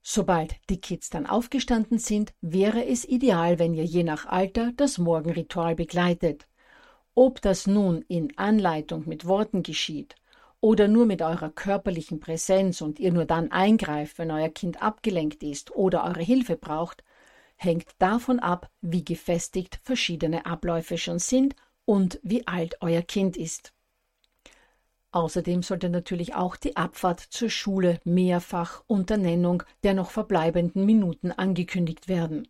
Sobald 0.00 0.54
die 0.70 0.80
Kids 0.80 1.10
dann 1.10 1.26
aufgestanden 1.26 1.98
sind, 1.98 2.32
wäre 2.40 2.86
es 2.86 3.04
ideal, 3.04 3.58
wenn 3.58 3.74
ihr 3.74 3.84
je 3.84 4.04
nach 4.04 4.24
Alter 4.24 4.72
das 4.76 4.98
Morgenritual 4.98 5.74
begleitet. 5.74 6.46
Ob 7.14 7.42
das 7.42 7.66
nun 7.66 8.02
in 8.02 8.38
Anleitung 8.38 9.06
mit 9.06 9.26
Worten 9.26 9.62
geschieht 9.62 10.14
oder 10.60 10.88
nur 10.88 11.06
mit 11.06 11.22
eurer 11.22 11.50
körperlichen 11.50 12.20
Präsenz 12.20 12.80
und 12.80 13.00
ihr 13.00 13.12
nur 13.12 13.24
dann 13.24 13.50
eingreift, 13.50 14.18
wenn 14.18 14.30
euer 14.30 14.48
Kind 14.48 14.80
abgelenkt 14.80 15.42
ist 15.42 15.72
oder 15.74 16.04
eure 16.04 16.22
Hilfe 16.22 16.56
braucht, 16.56 17.02
hängt 17.56 17.88
davon 17.98 18.38
ab, 18.38 18.70
wie 18.80 19.04
gefestigt 19.04 19.80
verschiedene 19.82 20.46
Abläufe 20.46 20.98
schon 20.98 21.18
sind 21.18 21.56
und 21.84 22.20
wie 22.22 22.46
alt 22.46 22.76
euer 22.80 23.02
Kind 23.02 23.36
ist. 23.36 23.72
Außerdem 25.12 25.62
sollte 25.62 25.88
natürlich 25.88 26.34
auch 26.34 26.56
die 26.56 26.76
Abfahrt 26.76 27.20
zur 27.20 27.48
Schule 27.48 28.00
mehrfach 28.04 28.84
unter 28.86 29.16
Nennung 29.16 29.62
der 29.82 29.94
noch 29.94 30.10
verbleibenden 30.10 30.84
Minuten 30.84 31.32
angekündigt 31.32 32.08
werden. 32.08 32.48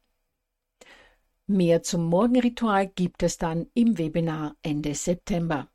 Mehr 1.46 1.84
zum 1.84 2.06
Morgenritual 2.06 2.88
gibt 2.88 3.22
es 3.22 3.38
dann 3.38 3.68
im 3.74 3.98
Webinar 3.98 4.56
Ende 4.62 4.94
September. 4.96 5.68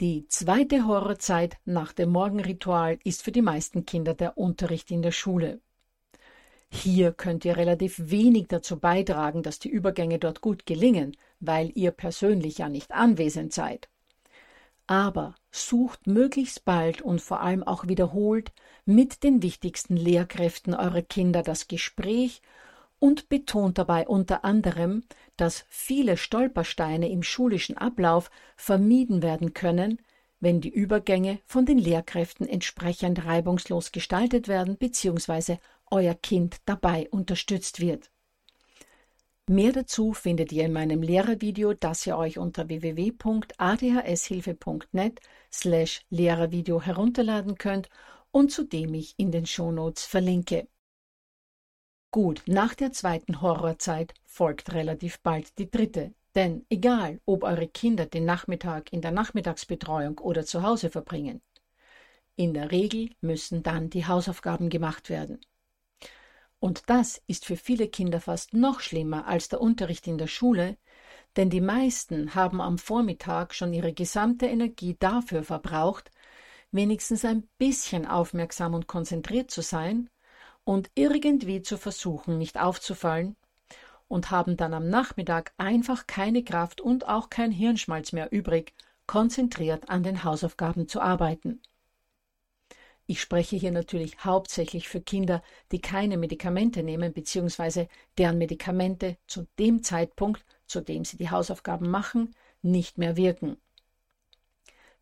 Die 0.00 0.26
zweite 0.28 0.86
Horrorzeit 0.86 1.58
nach 1.66 1.92
dem 1.92 2.08
Morgenritual 2.08 2.98
ist 3.04 3.22
für 3.22 3.32
die 3.32 3.42
meisten 3.42 3.84
Kinder 3.84 4.14
der 4.14 4.38
Unterricht 4.38 4.90
in 4.90 5.02
der 5.02 5.12
Schule. 5.12 5.60
Hier 6.74 7.12
könnt 7.12 7.44
ihr 7.44 7.58
relativ 7.58 8.00
wenig 8.10 8.48
dazu 8.48 8.80
beitragen, 8.80 9.42
dass 9.42 9.58
die 9.58 9.68
Übergänge 9.68 10.18
dort 10.18 10.40
gut 10.40 10.64
gelingen, 10.64 11.14
weil 11.38 11.70
ihr 11.74 11.90
persönlich 11.90 12.58
ja 12.58 12.70
nicht 12.70 12.92
anwesend 12.92 13.52
seid. 13.52 13.90
Aber 14.86 15.34
sucht 15.50 16.06
möglichst 16.06 16.64
bald 16.64 17.02
und 17.02 17.20
vor 17.20 17.40
allem 17.40 17.62
auch 17.62 17.88
wiederholt 17.88 18.52
mit 18.86 19.22
den 19.22 19.42
wichtigsten 19.42 19.96
Lehrkräften 19.96 20.74
eurer 20.74 21.02
Kinder 21.02 21.42
das 21.42 21.68
Gespräch 21.68 22.40
und 22.98 23.28
betont 23.28 23.76
dabei 23.76 24.08
unter 24.08 24.42
anderem, 24.42 25.04
dass 25.36 25.66
viele 25.68 26.16
Stolpersteine 26.16 27.10
im 27.10 27.22
schulischen 27.22 27.76
Ablauf 27.76 28.30
vermieden 28.56 29.22
werden 29.22 29.52
können, 29.52 29.98
wenn 30.40 30.62
die 30.62 30.72
Übergänge 30.72 31.38
von 31.44 31.66
den 31.66 31.78
Lehrkräften 31.78 32.48
entsprechend 32.48 33.26
reibungslos 33.26 33.92
gestaltet 33.92 34.48
werden 34.48 34.76
bzw 34.76 35.58
euer 35.92 36.14
Kind 36.14 36.56
dabei 36.64 37.08
unterstützt 37.10 37.80
wird. 37.80 38.10
Mehr 39.48 39.72
dazu 39.72 40.12
findet 40.12 40.52
ihr 40.52 40.64
in 40.64 40.72
meinem 40.72 41.02
Lehrervideo, 41.02 41.74
das 41.74 42.06
ihr 42.06 42.16
euch 42.16 42.38
unter 42.38 42.68
www.adhshilfe.net 42.68 45.20
slash 45.52 46.00
Lehrervideo 46.10 46.80
herunterladen 46.80 47.56
könnt 47.56 47.88
und 48.30 48.50
zu 48.50 48.64
dem 48.64 48.94
ich 48.94 49.14
in 49.18 49.30
den 49.30 49.46
Shownotes 49.46 50.06
verlinke. 50.06 50.66
Gut, 52.10 52.42
nach 52.46 52.74
der 52.74 52.90
zweiten 52.92 53.40
Horrorzeit 53.40 54.14
folgt 54.24 54.74
relativ 54.74 55.20
bald 55.20 55.56
die 55.58 55.70
dritte, 55.70 56.14
denn 56.34 56.64
egal, 56.70 57.20
ob 57.26 57.44
eure 57.44 57.68
Kinder 57.68 58.06
den 58.06 58.24
Nachmittag 58.24 58.92
in 58.92 59.02
der 59.02 59.10
Nachmittagsbetreuung 59.10 60.18
oder 60.18 60.44
zu 60.44 60.62
Hause 60.62 60.90
verbringen, 60.90 61.42
in 62.36 62.54
der 62.54 62.70
Regel 62.70 63.10
müssen 63.20 63.62
dann 63.62 63.90
die 63.90 64.06
Hausaufgaben 64.06 64.70
gemacht 64.70 65.10
werden. 65.10 65.40
Und 66.62 66.88
das 66.88 67.20
ist 67.26 67.44
für 67.44 67.56
viele 67.56 67.88
Kinder 67.88 68.20
fast 68.20 68.54
noch 68.54 68.78
schlimmer 68.78 69.26
als 69.26 69.48
der 69.48 69.60
Unterricht 69.60 70.06
in 70.06 70.16
der 70.16 70.28
Schule, 70.28 70.76
denn 71.34 71.50
die 71.50 71.60
meisten 71.60 72.36
haben 72.36 72.60
am 72.60 72.78
Vormittag 72.78 73.52
schon 73.52 73.72
ihre 73.72 73.92
gesamte 73.92 74.46
Energie 74.46 74.96
dafür 75.00 75.42
verbraucht, 75.42 76.12
wenigstens 76.70 77.24
ein 77.24 77.48
bisschen 77.58 78.06
aufmerksam 78.06 78.74
und 78.74 78.86
konzentriert 78.86 79.50
zu 79.50 79.60
sein 79.60 80.08
und 80.62 80.88
irgendwie 80.94 81.62
zu 81.62 81.78
versuchen, 81.78 82.38
nicht 82.38 82.60
aufzufallen, 82.60 83.34
und 84.06 84.30
haben 84.30 84.56
dann 84.56 84.72
am 84.72 84.88
Nachmittag 84.88 85.54
einfach 85.56 86.06
keine 86.06 86.44
Kraft 86.44 86.80
und 86.80 87.08
auch 87.08 87.28
kein 87.28 87.50
Hirnschmalz 87.50 88.12
mehr 88.12 88.30
übrig, 88.30 88.72
konzentriert 89.08 89.90
an 89.90 90.04
den 90.04 90.22
Hausaufgaben 90.22 90.86
zu 90.86 91.00
arbeiten. 91.00 91.60
Ich 93.12 93.20
spreche 93.20 93.56
hier 93.56 93.72
natürlich 93.72 94.24
hauptsächlich 94.24 94.88
für 94.88 95.02
Kinder, 95.02 95.42
die 95.70 95.82
keine 95.82 96.16
Medikamente 96.16 96.82
nehmen 96.82 97.12
bzw. 97.12 97.88
deren 98.16 98.38
Medikamente 98.38 99.18
zu 99.26 99.46
dem 99.58 99.82
Zeitpunkt, 99.82 100.42
zu 100.64 100.80
dem 100.80 101.04
sie 101.04 101.18
die 101.18 101.28
Hausaufgaben 101.28 101.90
machen, 101.90 102.34
nicht 102.62 102.96
mehr 102.96 103.18
wirken. 103.18 103.58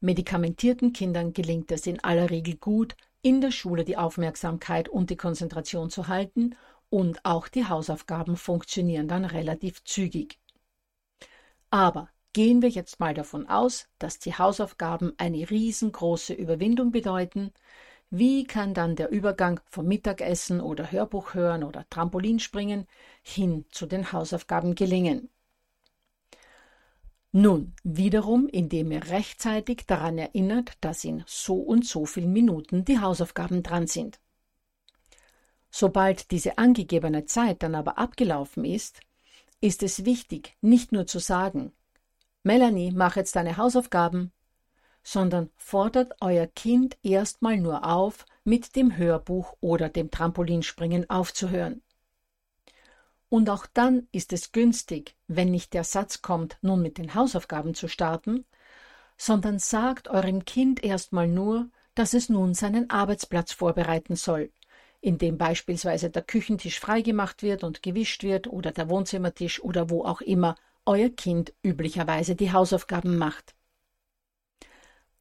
Medikamentierten 0.01 0.93
Kindern 0.93 1.35
gelingt 1.35 1.71
es 1.71 1.87
in 1.87 2.03
aller 2.03 2.31
Regel 2.31 2.57
gut, 2.57 2.97
in 3.23 3.41
der 3.41 3.53
Schule 3.53 3.85
die 3.85 3.97
Aufmerksamkeit 3.97 4.89
und 4.89 5.11
die 5.11 5.17
Konzentration 5.17 5.89
zu 5.89 6.09
halten 6.09 6.57
und 6.89 7.25
auch 7.25 7.47
die 7.47 7.69
Hausaufgaben 7.69 8.37
funktionieren 8.37 9.07
dann 9.07 9.25
relativ 9.25 9.85
zügig. 9.85 10.41
Aber 11.71 12.09
gehen 12.33 12.61
wir 12.61 12.71
jetzt 12.71 12.99
mal 12.99 13.15
davon 13.15 13.49
aus, 13.49 13.89
dass 14.01 14.19
die 14.19 14.35
Hausaufgaben 14.35 15.13
eine 15.17 15.49
riesengroße 15.49 16.35
Überwindung 16.35 16.91
bedeuten, 16.91 17.53
wie 18.11 18.45
kann 18.45 18.75
dann 18.75 18.97
der 18.97 19.11
Übergang 19.11 19.61
vom 19.67 19.87
Mittagessen 19.87 20.61
oder 20.61 20.91
Hörbuch 20.91 21.35
hören 21.35 21.63
oder 21.63 21.89
Trampolinspringen 21.89 22.87
hin 23.23 23.65
zu 23.71 23.87
den 23.87 24.13
Hausaufgaben 24.13 24.75
gelingen? 24.75 25.31
Nun, 27.33 27.75
wiederum, 27.85 28.49
indem 28.49 28.91
ihr 28.91 29.05
rechtzeitig 29.05 29.87
daran 29.87 30.19
erinnert, 30.19 30.73
dass 30.81 31.05
in 31.05 31.23
so 31.27 31.55
und 31.55 31.87
so 31.87 32.05
vielen 32.05 32.33
Minuten 32.33 32.85
die 32.85 32.99
Hausaufgaben 32.99 33.63
dran 33.63 33.87
sind. 33.87 34.19
Sobald 35.71 36.33
diese 36.33 36.59
angegebene 36.59 37.27
Zeit 37.27 37.63
dann 37.63 37.77
aber 37.77 37.99
abgelaufen 37.99 38.65
ist, 38.65 39.01
ist 39.61 39.85
es 39.85 40.05
wichtig, 40.05 40.57
nicht 40.61 40.91
nur 40.91 41.07
zu 41.07 41.21
sagen, 41.21 41.73
Melanie, 42.43 42.91
mach 42.91 43.15
jetzt 43.15 43.37
deine 43.37 43.57
Hausaufgaben, 43.57 44.33
sondern 45.11 45.51
fordert 45.57 46.13
euer 46.21 46.47
Kind 46.47 46.97
erstmal 47.03 47.57
nur 47.57 47.85
auf, 47.85 48.27
mit 48.45 48.77
dem 48.77 48.97
Hörbuch 48.97 49.57
oder 49.61 49.89
dem 49.89 50.13
Trampolinspringen 50.13 51.11
aufzuhören. 51.11 51.83
Und 53.29 53.51
auch 53.51 53.67
dann 53.67 54.07
ist 54.13 54.33
es 54.33 54.53
günstig, 54.53 55.17
wenn 55.27 55.51
nicht 55.51 55.75
der 55.75 55.83
Satz 55.83 56.23
kommt, 56.23 56.59
nun 56.63 56.81
mit 56.81 56.97
den 56.97 57.17
Hausaufgaben 57.17 57.75
zu 57.75 57.89
starten, 57.89 58.45
sondern 59.17 59.59
sagt 59.59 60.07
eurem 60.07 60.45
Kind 60.45 60.85
erstmal 60.85 61.27
nur, 61.27 61.69
dass 61.97 62.15
es 62.15 62.29
nun 62.29 62.55
seinen 62.55 62.89
Arbeitsplatz 62.89 63.51
vorbereiten 63.51 64.15
soll, 64.15 64.53
in 65.01 65.19
dem 65.19 65.39
beispielsweise 65.39 66.11
der 66.11 66.23
Küchentisch 66.23 66.79
freigemacht 66.79 67.43
wird 67.43 67.65
und 67.65 67.83
gewischt 67.83 68.23
wird 68.23 68.47
oder 68.47 68.71
der 68.71 68.89
Wohnzimmertisch 68.89 69.61
oder 69.61 69.91
wo 69.91 70.05
auch 70.05 70.21
immer 70.21 70.55
euer 70.87 71.11
Kind 71.11 71.53
üblicherweise 71.65 72.37
die 72.37 72.53
Hausaufgaben 72.53 73.19
macht. 73.19 73.57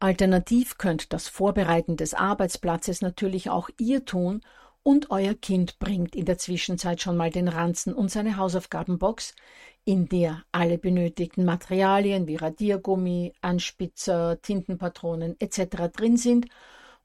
Alternativ 0.01 0.77
könnt 0.77 1.11
das 1.11 1.27
Vorbereiten 1.27 1.97
des 1.97 2.13
Arbeitsplatzes 2.13 3.01
natürlich 3.01 3.49
auch 3.49 3.69
ihr 3.77 4.05
tun 4.05 4.41
und 4.81 5.11
euer 5.11 5.33
Kind 5.33 5.77
bringt 5.77 6.15
in 6.15 6.23
der 6.23 6.37
Zwischenzeit 6.37 7.01
schon 7.01 7.17
mal 7.17 7.31
den 7.31 7.49
Ranzen 7.49 7.93
und 7.93 8.09
seine 8.09 8.37
Hausaufgabenbox, 8.37 9.35
in 9.83 10.07
der 10.07 10.43
alle 10.53 10.77
benötigten 10.77 11.43
Materialien 11.43 12.27
wie 12.27 12.37
Radiergummi, 12.37 13.33
Anspitzer, 13.41 14.41
Tintenpatronen 14.41 15.35
etc. 15.39 15.91
drin 15.93 16.15
sind 16.15 16.47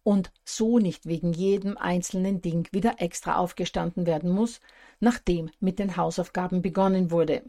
und 0.05 0.31
so 0.45 0.79
nicht 0.79 1.07
wegen 1.07 1.33
jedem 1.33 1.77
einzelnen 1.77 2.43
Ding 2.43 2.69
wieder 2.71 3.01
extra 3.01 3.39
aufgestanden 3.39 4.07
werden 4.07 4.31
muss, 4.31 4.61
nachdem 5.01 5.51
mit 5.59 5.81
den 5.81 5.97
Hausaufgaben 5.97 6.63
begonnen 6.63 7.11
wurde. 7.11 7.43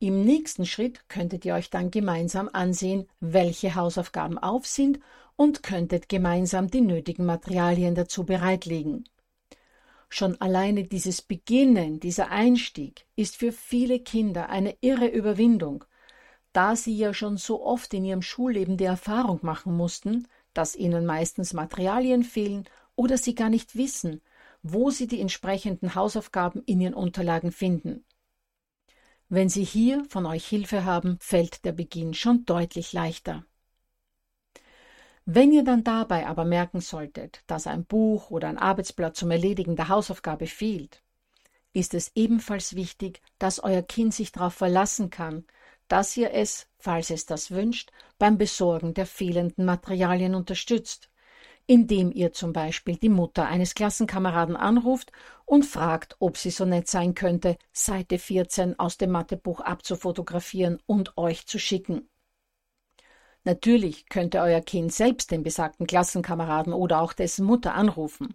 Im 0.00 0.24
nächsten 0.24 0.64
Schritt 0.64 1.08
könntet 1.08 1.44
ihr 1.44 1.54
euch 1.54 1.70
dann 1.70 1.90
gemeinsam 1.90 2.48
ansehen, 2.52 3.08
welche 3.18 3.74
Hausaufgaben 3.74 4.38
auf 4.38 4.64
sind 4.64 5.00
und 5.34 5.64
könntet 5.64 6.08
gemeinsam 6.08 6.70
die 6.70 6.82
nötigen 6.82 7.26
Materialien 7.26 7.96
dazu 7.96 8.24
bereitlegen. 8.24 9.08
Schon 10.08 10.40
alleine 10.40 10.84
dieses 10.84 11.20
Beginnen, 11.20 11.98
dieser 11.98 12.30
Einstieg 12.30 13.06
ist 13.16 13.36
für 13.36 13.50
viele 13.50 13.98
Kinder 13.98 14.48
eine 14.50 14.76
irre 14.80 15.08
Überwindung, 15.08 15.84
da 16.52 16.76
sie 16.76 16.96
ja 16.96 17.12
schon 17.12 17.36
so 17.36 17.64
oft 17.64 17.92
in 17.92 18.04
ihrem 18.04 18.22
Schulleben 18.22 18.76
die 18.76 18.84
Erfahrung 18.84 19.40
machen 19.42 19.76
mussten, 19.76 20.28
dass 20.54 20.76
ihnen 20.76 21.06
meistens 21.06 21.54
Materialien 21.54 22.22
fehlen 22.22 22.64
oder 22.94 23.18
sie 23.18 23.34
gar 23.34 23.50
nicht 23.50 23.76
wissen, 23.76 24.22
wo 24.62 24.90
sie 24.90 25.08
die 25.08 25.20
entsprechenden 25.20 25.96
Hausaufgaben 25.96 26.62
in 26.66 26.80
ihren 26.80 26.94
Unterlagen 26.94 27.50
finden. 27.50 28.04
Wenn 29.30 29.50
Sie 29.50 29.64
hier 29.64 30.04
von 30.08 30.24
euch 30.24 30.46
Hilfe 30.46 30.86
haben, 30.86 31.18
fällt 31.20 31.66
der 31.66 31.72
Beginn 31.72 32.14
schon 32.14 32.46
deutlich 32.46 32.94
leichter. 32.94 33.44
Wenn 35.26 35.52
ihr 35.52 35.64
dann 35.64 35.84
dabei 35.84 36.26
aber 36.26 36.46
merken 36.46 36.80
solltet, 36.80 37.42
dass 37.46 37.66
ein 37.66 37.84
Buch 37.84 38.30
oder 38.30 38.48
ein 38.48 38.56
Arbeitsblatt 38.56 39.16
zum 39.16 39.30
Erledigen 39.30 39.76
der 39.76 39.88
Hausaufgabe 39.88 40.46
fehlt, 40.46 41.02
ist 41.74 41.92
es 41.92 42.10
ebenfalls 42.14 42.74
wichtig, 42.74 43.20
dass 43.38 43.62
euer 43.62 43.82
Kind 43.82 44.14
sich 44.14 44.32
darauf 44.32 44.54
verlassen 44.54 45.10
kann, 45.10 45.44
dass 45.88 46.16
ihr 46.16 46.32
es, 46.32 46.66
falls 46.78 47.10
es 47.10 47.26
das 47.26 47.50
wünscht, 47.50 47.90
beim 48.18 48.38
Besorgen 48.38 48.94
der 48.94 49.04
fehlenden 49.04 49.66
Materialien 49.66 50.34
unterstützt 50.34 51.10
indem 51.68 52.10
ihr 52.10 52.32
zum 52.32 52.54
Beispiel 52.54 52.96
die 52.96 53.10
Mutter 53.10 53.46
eines 53.46 53.74
Klassenkameraden 53.74 54.56
anruft 54.56 55.12
und 55.44 55.66
fragt, 55.66 56.16
ob 56.18 56.38
sie 56.38 56.50
so 56.50 56.64
nett 56.64 56.88
sein 56.88 57.14
könnte, 57.14 57.58
Seite 57.72 58.18
14 58.18 58.78
aus 58.78 58.96
dem 58.96 59.10
Mathebuch 59.10 59.60
abzufotografieren 59.60 60.80
und 60.86 61.18
euch 61.18 61.46
zu 61.46 61.58
schicken. 61.58 62.08
Natürlich 63.44 64.08
könnte 64.08 64.40
euer 64.40 64.62
Kind 64.62 64.94
selbst 64.94 65.30
den 65.30 65.42
besagten 65.42 65.86
Klassenkameraden 65.86 66.72
oder 66.72 67.02
auch 67.02 67.12
dessen 67.12 67.44
Mutter 67.44 67.74
anrufen. 67.74 68.34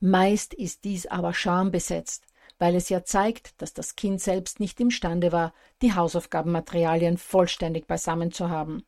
Meist 0.00 0.52
ist 0.52 0.82
dies 0.82 1.06
aber 1.06 1.34
schambesetzt, 1.34 2.24
weil 2.58 2.74
es 2.74 2.88
ja 2.88 3.04
zeigt, 3.04 3.62
dass 3.62 3.72
das 3.72 3.94
Kind 3.94 4.20
selbst 4.20 4.58
nicht 4.58 4.80
imstande 4.80 5.30
war, 5.30 5.54
die 5.80 5.94
Hausaufgabenmaterialien 5.94 7.18
vollständig 7.18 7.86
beisammen 7.86 8.32
zu 8.32 8.50
haben. 8.50 8.84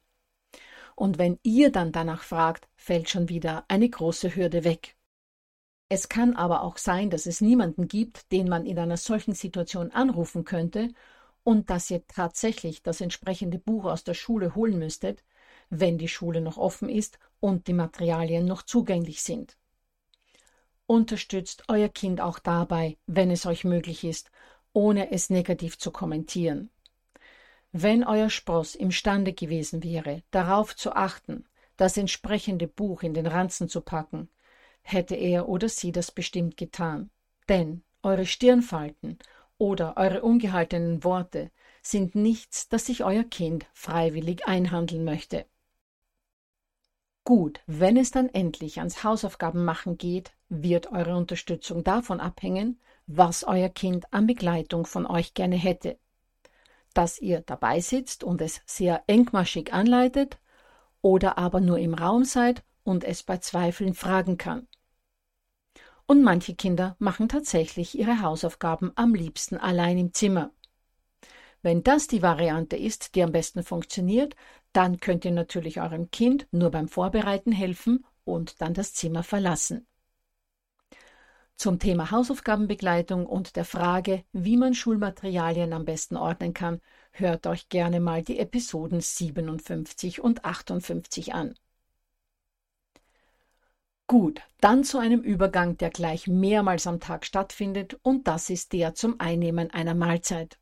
Und 1.00 1.16
wenn 1.16 1.38
ihr 1.42 1.72
dann 1.72 1.92
danach 1.92 2.22
fragt, 2.22 2.68
fällt 2.76 3.08
schon 3.08 3.30
wieder 3.30 3.64
eine 3.68 3.88
große 3.88 4.36
Hürde 4.36 4.64
weg. 4.64 4.98
Es 5.88 6.10
kann 6.10 6.36
aber 6.36 6.62
auch 6.62 6.76
sein, 6.76 7.08
dass 7.08 7.24
es 7.24 7.40
niemanden 7.40 7.88
gibt, 7.88 8.30
den 8.32 8.50
man 8.50 8.66
in 8.66 8.78
einer 8.78 8.98
solchen 8.98 9.32
Situation 9.32 9.92
anrufen 9.92 10.44
könnte 10.44 10.92
und 11.42 11.70
dass 11.70 11.90
ihr 11.90 12.06
tatsächlich 12.06 12.82
das 12.82 13.00
entsprechende 13.00 13.58
Buch 13.58 13.86
aus 13.86 14.04
der 14.04 14.12
Schule 14.12 14.54
holen 14.54 14.78
müsstet, 14.78 15.24
wenn 15.70 15.96
die 15.96 16.06
Schule 16.06 16.42
noch 16.42 16.58
offen 16.58 16.90
ist 16.90 17.18
und 17.40 17.66
die 17.66 17.72
Materialien 17.72 18.44
noch 18.44 18.60
zugänglich 18.60 19.22
sind. 19.22 19.56
Unterstützt 20.84 21.62
euer 21.68 21.88
Kind 21.88 22.20
auch 22.20 22.38
dabei, 22.38 22.98
wenn 23.06 23.30
es 23.30 23.46
euch 23.46 23.64
möglich 23.64 24.04
ist, 24.04 24.30
ohne 24.74 25.10
es 25.12 25.30
negativ 25.30 25.78
zu 25.78 25.92
kommentieren. 25.92 26.68
Wenn 27.72 28.02
euer 28.04 28.30
Spross 28.30 28.74
imstande 28.74 29.32
gewesen 29.32 29.84
wäre, 29.84 30.22
darauf 30.32 30.74
zu 30.74 30.92
achten, 30.92 31.44
das 31.76 31.96
entsprechende 31.96 32.66
Buch 32.66 33.02
in 33.02 33.14
den 33.14 33.26
Ranzen 33.26 33.68
zu 33.68 33.80
packen, 33.80 34.28
hätte 34.82 35.14
er 35.14 35.48
oder 35.48 35.68
sie 35.68 35.92
das 35.92 36.10
bestimmt 36.10 36.56
getan. 36.56 37.10
Denn 37.48 37.82
eure 38.02 38.26
Stirnfalten 38.26 39.18
oder 39.56 39.96
eure 39.96 40.22
ungehaltenen 40.22 41.04
Worte 41.04 41.50
sind 41.82 42.14
nichts, 42.14 42.68
das 42.68 42.86
sich 42.86 43.04
euer 43.04 43.24
Kind 43.24 43.66
freiwillig 43.72 44.46
einhandeln 44.46 45.04
möchte. 45.04 45.46
Gut, 47.24 47.60
wenn 47.66 47.96
es 47.96 48.10
dann 48.10 48.28
endlich 48.30 48.78
ans 48.78 49.04
Hausaufgabenmachen 49.04 49.96
geht, 49.96 50.32
wird 50.48 50.90
eure 50.90 51.16
Unterstützung 51.16 51.84
davon 51.84 52.18
abhängen, 52.18 52.80
was 53.06 53.44
euer 53.44 53.68
Kind 53.68 54.12
an 54.12 54.26
Begleitung 54.26 54.86
von 54.86 55.06
euch 55.06 55.34
gerne 55.34 55.56
hätte. 55.56 55.98
Dass 56.94 57.20
ihr 57.20 57.40
dabei 57.40 57.80
sitzt 57.80 58.24
und 58.24 58.40
es 58.40 58.60
sehr 58.66 59.04
engmaschig 59.06 59.72
anleitet 59.72 60.38
oder 61.02 61.38
aber 61.38 61.60
nur 61.60 61.78
im 61.78 61.94
Raum 61.94 62.24
seid 62.24 62.64
und 62.82 63.04
es 63.04 63.22
bei 63.22 63.38
Zweifeln 63.38 63.94
fragen 63.94 64.36
kann. 64.38 64.66
Und 66.06 66.22
manche 66.22 66.54
Kinder 66.54 66.96
machen 66.98 67.28
tatsächlich 67.28 67.96
ihre 67.96 68.20
Hausaufgaben 68.20 68.90
am 68.96 69.14
liebsten 69.14 69.56
allein 69.56 69.96
im 69.96 70.12
Zimmer. 70.12 70.50
Wenn 71.62 71.82
das 71.82 72.08
die 72.08 72.22
Variante 72.22 72.76
ist, 72.76 73.14
die 73.14 73.22
am 73.22 73.32
besten 73.32 73.62
funktioniert, 73.62 74.34
dann 74.72 74.98
könnt 74.98 75.24
ihr 75.24 75.30
natürlich 75.30 75.80
eurem 75.80 76.10
Kind 76.10 76.48
nur 76.50 76.70
beim 76.70 76.88
Vorbereiten 76.88 77.52
helfen 77.52 78.04
und 78.24 78.60
dann 78.60 78.74
das 78.74 78.94
Zimmer 78.94 79.22
verlassen. 79.22 79.86
Zum 81.60 81.78
Thema 81.78 82.10
Hausaufgabenbegleitung 82.10 83.26
und 83.26 83.54
der 83.54 83.66
Frage, 83.66 84.24
wie 84.32 84.56
man 84.56 84.72
Schulmaterialien 84.72 85.74
am 85.74 85.84
besten 85.84 86.16
ordnen 86.16 86.54
kann, 86.54 86.80
hört 87.12 87.46
euch 87.46 87.68
gerne 87.68 88.00
mal 88.00 88.22
die 88.22 88.38
Episoden 88.38 89.02
57 89.02 90.22
und 90.22 90.46
58 90.46 91.34
an. 91.34 91.54
Gut, 94.06 94.40
dann 94.62 94.84
zu 94.84 94.96
einem 94.96 95.20
Übergang, 95.20 95.76
der 95.76 95.90
gleich 95.90 96.28
mehrmals 96.28 96.86
am 96.86 96.98
Tag 96.98 97.26
stattfindet, 97.26 97.98
und 98.00 98.26
das 98.26 98.48
ist 98.48 98.72
der 98.72 98.94
zum 98.94 99.20
Einnehmen 99.20 99.70
einer 99.70 99.94
Mahlzeit. 99.94 100.58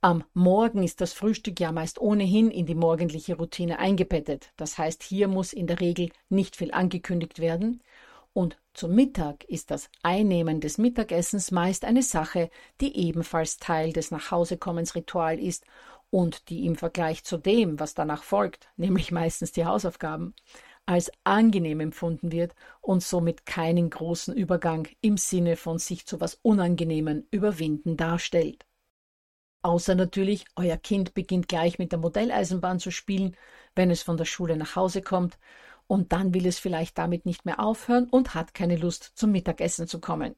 Am 0.00 0.24
Morgen 0.32 0.82
ist 0.82 1.02
das 1.02 1.12
Frühstück 1.12 1.60
ja 1.60 1.72
meist 1.72 2.00
ohnehin 2.00 2.50
in 2.50 2.64
die 2.64 2.74
morgendliche 2.74 3.36
Routine 3.36 3.80
eingebettet. 3.80 4.50
Das 4.56 4.78
heißt, 4.78 5.02
hier 5.02 5.28
muss 5.28 5.52
in 5.52 5.66
der 5.66 5.80
Regel 5.80 6.08
nicht 6.30 6.56
viel 6.56 6.72
angekündigt 6.72 7.38
werden. 7.38 7.82
Und 8.38 8.56
zum 8.72 8.94
Mittag 8.94 9.42
ist 9.46 9.72
das 9.72 9.90
Einnehmen 10.04 10.60
des 10.60 10.78
Mittagessens 10.78 11.50
meist 11.50 11.84
eine 11.84 12.04
Sache, 12.04 12.50
die 12.80 12.96
ebenfalls 12.96 13.56
Teil 13.56 13.92
des 13.92 14.12
Nachhausekommensritual 14.12 15.40
ist 15.40 15.64
und 16.10 16.48
die 16.48 16.64
im 16.64 16.76
Vergleich 16.76 17.24
zu 17.24 17.36
dem, 17.36 17.80
was 17.80 17.94
danach 17.94 18.22
folgt, 18.22 18.68
nämlich 18.76 19.10
meistens 19.10 19.50
die 19.50 19.64
Hausaufgaben, 19.64 20.36
als 20.86 21.10
angenehm 21.24 21.80
empfunden 21.80 22.30
wird 22.30 22.54
und 22.80 23.02
somit 23.02 23.44
keinen 23.44 23.90
großen 23.90 24.36
Übergang 24.36 24.86
im 25.00 25.16
Sinne 25.16 25.56
von 25.56 25.80
sich 25.80 26.06
zu 26.06 26.20
was 26.20 26.38
Unangenehmen 26.40 27.26
überwinden 27.32 27.96
darstellt. 27.96 28.66
Außer 29.62 29.96
natürlich, 29.96 30.44
euer 30.54 30.76
Kind 30.76 31.12
beginnt 31.12 31.48
gleich 31.48 31.80
mit 31.80 31.90
der 31.90 31.98
Modelleisenbahn 31.98 32.78
zu 32.78 32.92
spielen, 32.92 33.36
wenn 33.74 33.90
es 33.90 34.02
von 34.02 34.16
der 34.16 34.26
Schule 34.26 34.56
nach 34.56 34.76
Hause 34.76 35.02
kommt, 35.02 35.40
und 35.88 36.12
dann 36.12 36.32
will 36.34 36.46
es 36.46 36.60
vielleicht 36.60 36.96
damit 36.98 37.26
nicht 37.26 37.44
mehr 37.44 37.58
aufhören 37.58 38.08
und 38.08 38.34
hat 38.34 38.54
keine 38.54 38.76
Lust 38.76 39.12
zum 39.16 39.32
Mittagessen 39.32 39.88
zu 39.88 39.98
kommen. 39.98 40.36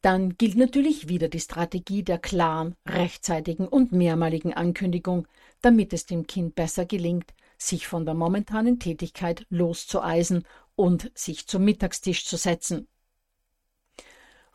Dann 0.00 0.38
gilt 0.38 0.56
natürlich 0.56 1.08
wieder 1.08 1.28
die 1.28 1.40
Strategie 1.40 2.02
der 2.02 2.18
klaren, 2.18 2.74
rechtzeitigen 2.88 3.68
und 3.68 3.92
mehrmaligen 3.92 4.54
Ankündigung, 4.54 5.28
damit 5.60 5.92
es 5.92 6.06
dem 6.06 6.26
Kind 6.26 6.54
besser 6.54 6.86
gelingt, 6.86 7.34
sich 7.58 7.86
von 7.86 8.06
der 8.06 8.14
momentanen 8.14 8.78
Tätigkeit 8.78 9.44
loszueisen 9.50 10.46
und 10.74 11.12
sich 11.14 11.46
zum 11.46 11.64
Mittagstisch 11.64 12.24
zu 12.24 12.38
setzen. 12.38 12.88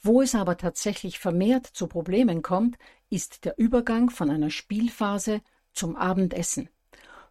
Wo 0.02 0.22
es 0.22 0.34
aber 0.34 0.58
tatsächlich 0.58 1.20
vermehrt 1.20 1.68
zu 1.68 1.88
Problemen 1.88 2.42
kommt, 2.42 2.78
ist 3.10 3.46
der 3.46 3.58
Übergang 3.58 4.10
von 4.10 4.32
einer 4.32 4.50
Spielphase 4.50 5.42
zum 5.74 5.96
Abendessen. 5.96 6.70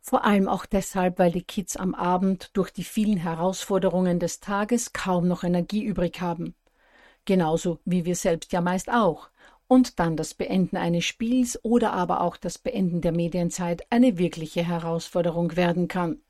Vor 0.07 0.27
allem 0.27 0.49
auch 0.49 0.67
deshalb, 0.67 1.19
weil 1.19 1.33
die 1.33 1.43
Kids 1.43 1.79
am 1.79 1.95
Abend 1.95 2.51
durch 2.53 2.71
die 2.71 2.85
vielen 2.85 3.17
Herausforderungen 3.17 4.21
des 4.21 4.39
Tages 4.39 4.93
kaum 4.93 5.27
noch 5.27 5.45
Energie 5.45 5.83
übrig 5.83 6.21
haben. 6.21 6.55
Genauso 7.25 7.79
wie 7.87 8.05
wir 8.05 8.15
selbst 8.15 8.53
ja 8.53 8.61
meist 8.61 8.91
auch. 8.91 9.31
Und 9.67 9.99
dann 9.99 10.19
das 10.19 10.35
Beenden 10.35 10.77
eines 10.77 11.07
Spiels 11.07 11.59
oder 11.65 11.95
aber 11.95 12.21
auch 12.21 12.37
das 12.37 12.59
Beenden 12.59 13.01
der 13.01 13.13
Medienzeit 13.13 13.91
eine 13.91 14.19
wirkliche 14.19 14.63
Herausforderung 14.63 15.57
werden 15.57 15.89
kann. 15.89 16.21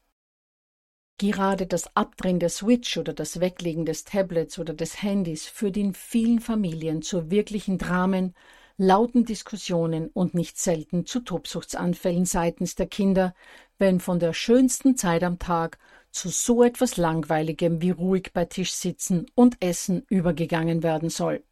Gerade 1.19 1.67
das 1.67 1.97
Abdrehen 1.97 2.39
der 2.39 2.51
Switch 2.51 2.97
oder 2.97 3.13
das 3.13 3.41
Weglegen 3.41 3.87
des 3.87 4.05
Tablets 4.05 4.57
oder 4.61 4.75
des 4.75 5.03
Handys 5.03 5.47
führt 5.47 5.77
in 5.77 5.95
vielen 5.95 6.39
Familien 6.39 7.03
zu 7.03 7.29
wirklichen 7.29 7.79
Dramen, 7.79 8.35
lauten 8.77 9.25
Diskussionen 9.25 10.09
und 10.09 10.35
nicht 10.35 10.59
selten 10.59 11.07
zu 11.07 11.21
Tobsuchtsanfällen 11.21 12.25
seitens 12.25 12.75
der 12.75 12.87
Kinder, 12.87 13.35
wenn 13.79 14.01
von 14.01 14.19
der 14.19 14.33
schönsten 14.33 14.97
Zeit 14.97 15.23
am 15.23 15.39
Tag 15.39 15.79
zu 16.11 16.29
so 16.29 16.63
etwas 16.63 16.97
Langweiligem 16.97 17.83
wie 17.83 17.91
ruhig 17.91 18.31
bei 18.33 18.45
Tisch 18.45 18.73
sitzen 18.73 19.27
und 19.35 19.57
essen 19.61 20.05
übergegangen 20.09 20.83
werden 20.83 21.11
soll. 21.11 21.43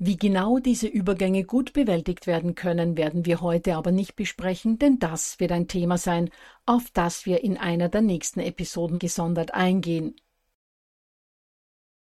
Wie 0.00 0.16
genau 0.16 0.58
diese 0.58 0.86
Übergänge 0.86 1.42
gut 1.42 1.72
bewältigt 1.72 2.28
werden 2.28 2.54
können, 2.54 2.96
werden 2.96 3.26
wir 3.26 3.40
heute 3.40 3.74
aber 3.74 3.90
nicht 3.90 4.14
besprechen, 4.14 4.78
denn 4.78 5.00
das 5.00 5.40
wird 5.40 5.50
ein 5.50 5.66
Thema 5.66 5.98
sein, 5.98 6.30
auf 6.66 6.90
das 6.92 7.26
wir 7.26 7.42
in 7.42 7.56
einer 7.56 7.88
der 7.88 8.02
nächsten 8.02 8.38
Episoden 8.38 9.00
gesondert 9.00 9.54
eingehen. 9.54 10.14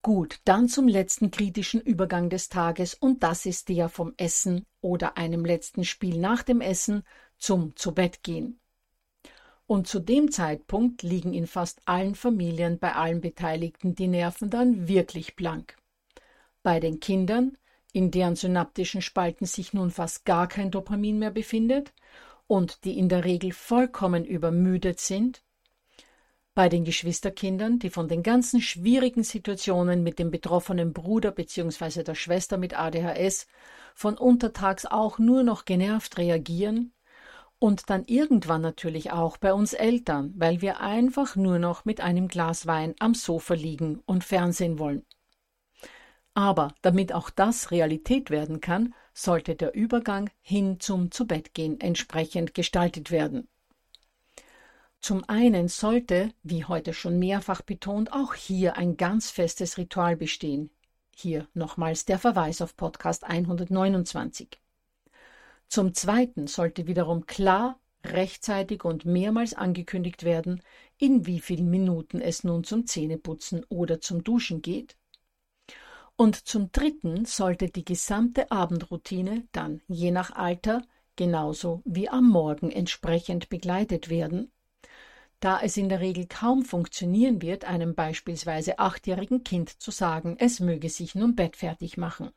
Gut, 0.01 0.41
dann 0.43 0.67
zum 0.67 0.89
letzten 0.89 1.31
kritischen 1.31 1.79
Übergang 1.79 2.29
des 2.29 2.49
Tages 2.49 2.95
und 2.95 3.23
das 3.23 3.45
ist 3.45 3.69
der 3.69 3.87
vom 3.87 4.13
Essen 4.17 4.65
oder 4.81 5.17
einem 5.17 5.45
letzten 5.45 5.85
Spiel 5.85 6.19
nach 6.19 6.43
dem 6.43 6.59
Essen 6.61 7.03
zum 7.37 7.75
Zubettgehen. 7.75 8.59
Und 9.67 9.87
zu 9.87 9.99
dem 9.99 10.31
Zeitpunkt 10.31 11.01
liegen 11.01 11.33
in 11.33 11.47
fast 11.47 11.81
allen 11.85 12.15
Familien 12.15 12.77
bei 12.77 12.93
allen 12.93 13.21
Beteiligten 13.21 13.95
die 13.95 14.07
Nerven 14.07 14.49
dann 14.49 14.87
wirklich 14.87 15.35
blank. 15.35 15.75
Bei 16.61 16.79
den 16.79 16.99
Kindern, 16.99 17.57
in 17.91 18.11
deren 18.11 18.35
synaptischen 18.35 19.01
Spalten 19.01 19.45
sich 19.45 19.73
nun 19.73 19.89
fast 19.89 20.25
gar 20.25 20.47
kein 20.47 20.69
Dopamin 20.69 21.17
mehr 21.17 21.31
befindet 21.31 21.93
und 22.47 22.83
die 22.83 22.97
in 22.97 23.09
der 23.09 23.23
Regel 23.25 23.53
vollkommen 23.53 24.25
übermüdet 24.25 24.99
sind, 24.99 25.41
bei 26.55 26.69
den 26.69 26.85
Geschwisterkindern, 26.85 27.79
die 27.79 27.89
von 27.89 28.07
den 28.07 28.23
ganzen 28.23 28.61
schwierigen 28.61 29.23
Situationen 29.23 30.03
mit 30.03 30.19
dem 30.19 30.31
betroffenen 30.31 30.93
Bruder 30.93 31.31
bzw. 31.31 32.03
der 32.03 32.15
Schwester 32.15 32.57
mit 32.57 32.79
ADHS 32.79 33.47
von 33.93 34.17
untertags 34.17 34.85
auch 34.85 35.19
nur 35.19 35.43
noch 35.43 35.65
genervt 35.65 36.17
reagieren, 36.17 36.93
und 37.59 37.89
dann 37.89 38.05
irgendwann 38.05 38.61
natürlich 38.61 39.11
auch 39.11 39.37
bei 39.37 39.53
uns 39.53 39.73
Eltern, 39.73 40.33
weil 40.35 40.61
wir 40.61 40.79
einfach 40.81 41.35
nur 41.35 41.59
noch 41.59 41.85
mit 41.85 42.01
einem 42.01 42.27
Glas 42.27 42.67
Wein 42.67 42.95
am 42.99 43.13
Sofa 43.13 43.53
liegen 43.53 44.01
und 44.05 44.23
Fernsehen 44.23 44.79
wollen. 44.79 45.05
Aber 46.33 46.75
damit 46.81 47.13
auch 47.13 47.29
das 47.29 47.71
Realität 47.71 48.29
werden 48.29 48.59
kann, 48.59 48.93
sollte 49.13 49.55
der 49.55 49.73
Übergang 49.73 50.29
hin 50.41 50.79
zum 50.81 51.09
Zubettgehen 51.09 51.79
entsprechend 51.79 52.53
gestaltet 52.53 53.09
werden. 53.09 53.47
Zum 54.99 55.23
einen 55.29 55.69
sollte, 55.69 56.31
wie 56.43 56.65
heute 56.65 56.91
schon 56.93 57.19
mehrfach 57.19 57.61
betont, 57.61 58.11
auch 58.11 58.33
hier 58.33 58.75
ein 58.75 58.97
ganz 58.97 59.29
festes 59.31 59.77
Ritual 59.77 60.17
bestehen. 60.17 60.71
Hier 61.15 61.47
nochmals 61.53 62.03
der 62.05 62.19
Verweis 62.19 62.61
auf 62.61 62.75
Podcast 62.75 63.23
129. 63.23 64.59
Zum 65.67 65.93
zweiten 65.93 66.47
sollte 66.47 66.87
wiederum 66.87 67.25
klar, 67.25 67.79
rechtzeitig 68.03 68.83
und 68.85 69.05
mehrmals 69.05 69.53
angekündigt 69.53 70.23
werden, 70.23 70.61
in 70.97 71.25
wie 71.25 71.39
vielen 71.39 71.69
Minuten 71.69 72.21
es 72.21 72.43
nun 72.43 72.63
zum 72.63 72.85
Zähneputzen 72.85 73.65
oder 73.69 73.99
zum 73.99 74.23
Duschen 74.23 74.61
geht 74.61 74.95
und 76.17 76.47
zum 76.47 76.71
Dritten 76.71 77.25
sollte 77.25 77.69
die 77.69 77.83
gesamte 77.83 78.51
Abendroutine 78.51 79.47
dann 79.51 79.81
je 79.87 80.11
nach 80.11 80.31
Alter 80.31 80.81
genauso 81.15 81.81
wie 81.85 82.09
am 82.09 82.29
Morgen 82.29 82.71
entsprechend 82.71 83.49
begleitet 83.49 84.09
werden, 84.09 84.51
da 85.39 85.59
es 85.61 85.77
in 85.77 85.89
der 85.89 85.99
Regel 85.99 86.25
kaum 86.27 86.63
funktionieren 86.63 87.41
wird, 87.41 87.65
einem 87.65 87.95
beispielsweise 87.95 88.79
achtjährigen 88.79 89.43
Kind 89.43 89.69
zu 89.69 89.91
sagen, 89.91 90.35
es 90.39 90.59
möge 90.59 90.89
sich 90.89 91.15
nun 91.15 91.35
bettfertig 91.35 91.97
machen. 91.97 92.31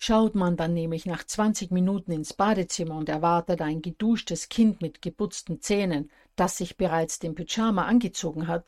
Schaut 0.00 0.36
man 0.36 0.56
dann 0.56 0.74
nämlich 0.74 1.06
nach 1.06 1.24
20 1.24 1.72
Minuten 1.72 2.12
ins 2.12 2.32
Badezimmer 2.32 2.96
und 2.96 3.08
erwartet 3.08 3.60
ein 3.60 3.82
geduschtes 3.82 4.48
Kind 4.48 4.80
mit 4.80 5.02
geputzten 5.02 5.60
Zähnen, 5.60 6.10
das 6.36 6.56
sich 6.56 6.76
bereits 6.76 7.18
den 7.18 7.34
Pyjama 7.34 7.84
angezogen 7.84 8.46
hat, 8.46 8.64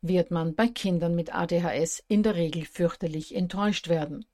wird 0.00 0.30
man 0.30 0.54
bei 0.54 0.68
Kindern 0.68 1.16
mit 1.16 1.34
ADHS 1.34 2.04
in 2.06 2.22
der 2.22 2.36
Regel 2.36 2.64
fürchterlich 2.64 3.34
enttäuscht 3.34 3.88
werden. 3.88 4.24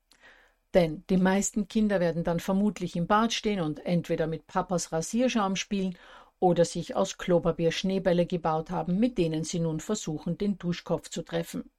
Denn 0.75 1.05
die 1.09 1.17
meisten 1.17 1.69
Kinder 1.69 2.01
werden 2.01 2.23
dann 2.23 2.39
vermutlich 2.39 2.97
im 2.97 3.07
Bad 3.07 3.33
stehen 3.33 3.61
und 3.61 3.85
entweder 3.87 4.27
mit 4.27 4.47
Papas 4.47 4.93
Rasierschaum 4.93 5.57
spielen 5.57 5.97
oder 6.39 6.67
sich 6.67 6.95
aus 6.95 7.17
Klopapier 7.17 7.73
Schneebälle 7.73 8.27
gebaut 8.27 8.71
haben, 8.71 8.99
mit 8.99 9.17
denen 9.17 9.43
sie 9.43 9.59
nun 9.59 9.81
versuchen, 9.81 10.37
den 10.37 10.59
Duschkopf 10.59 11.09
zu 11.09 11.23
treffen. 11.23 11.71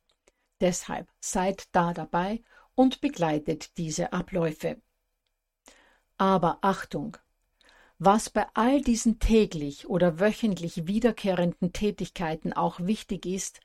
Deshalb 0.59 1.07
seid 1.19 1.67
da 1.73 1.93
dabei 1.93 2.41
und 2.77 3.01
begleitet 3.01 3.75
diese 3.77 4.13
Abläufe. 4.13 4.79
Aber 6.17 6.59
Achtung! 6.61 7.17
Was 7.97 8.29
bei 8.29 8.45
all 8.53 8.81
diesen 8.81 9.17
täglich 9.17 9.89
oder 9.89 10.19
wöchentlich 10.19 10.85
wiederkehrenden 10.85 11.73
Tätigkeiten 11.73 12.53
auch 12.53 12.79
wichtig 12.79 13.25
ist, 13.25 13.59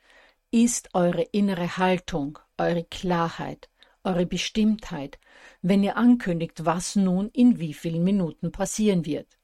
ist 0.51 0.95
eure 0.95 1.23
innere 1.23 1.77
Haltung, 1.77 2.39
eure 2.57 2.85
Klarheit, 2.85 3.69
eure 4.03 4.25
Bestimmtheit, 4.25 5.19
wenn 5.61 5.83
ihr 5.83 5.99
ankündigt, 5.99 6.65
was 6.65 6.97
nun 6.97 7.29
in 7.29 7.59
wie 7.59 7.75
vielen 7.75 8.05
Minuten 8.05 8.51
passieren 8.51 9.05
wird. 9.05 9.39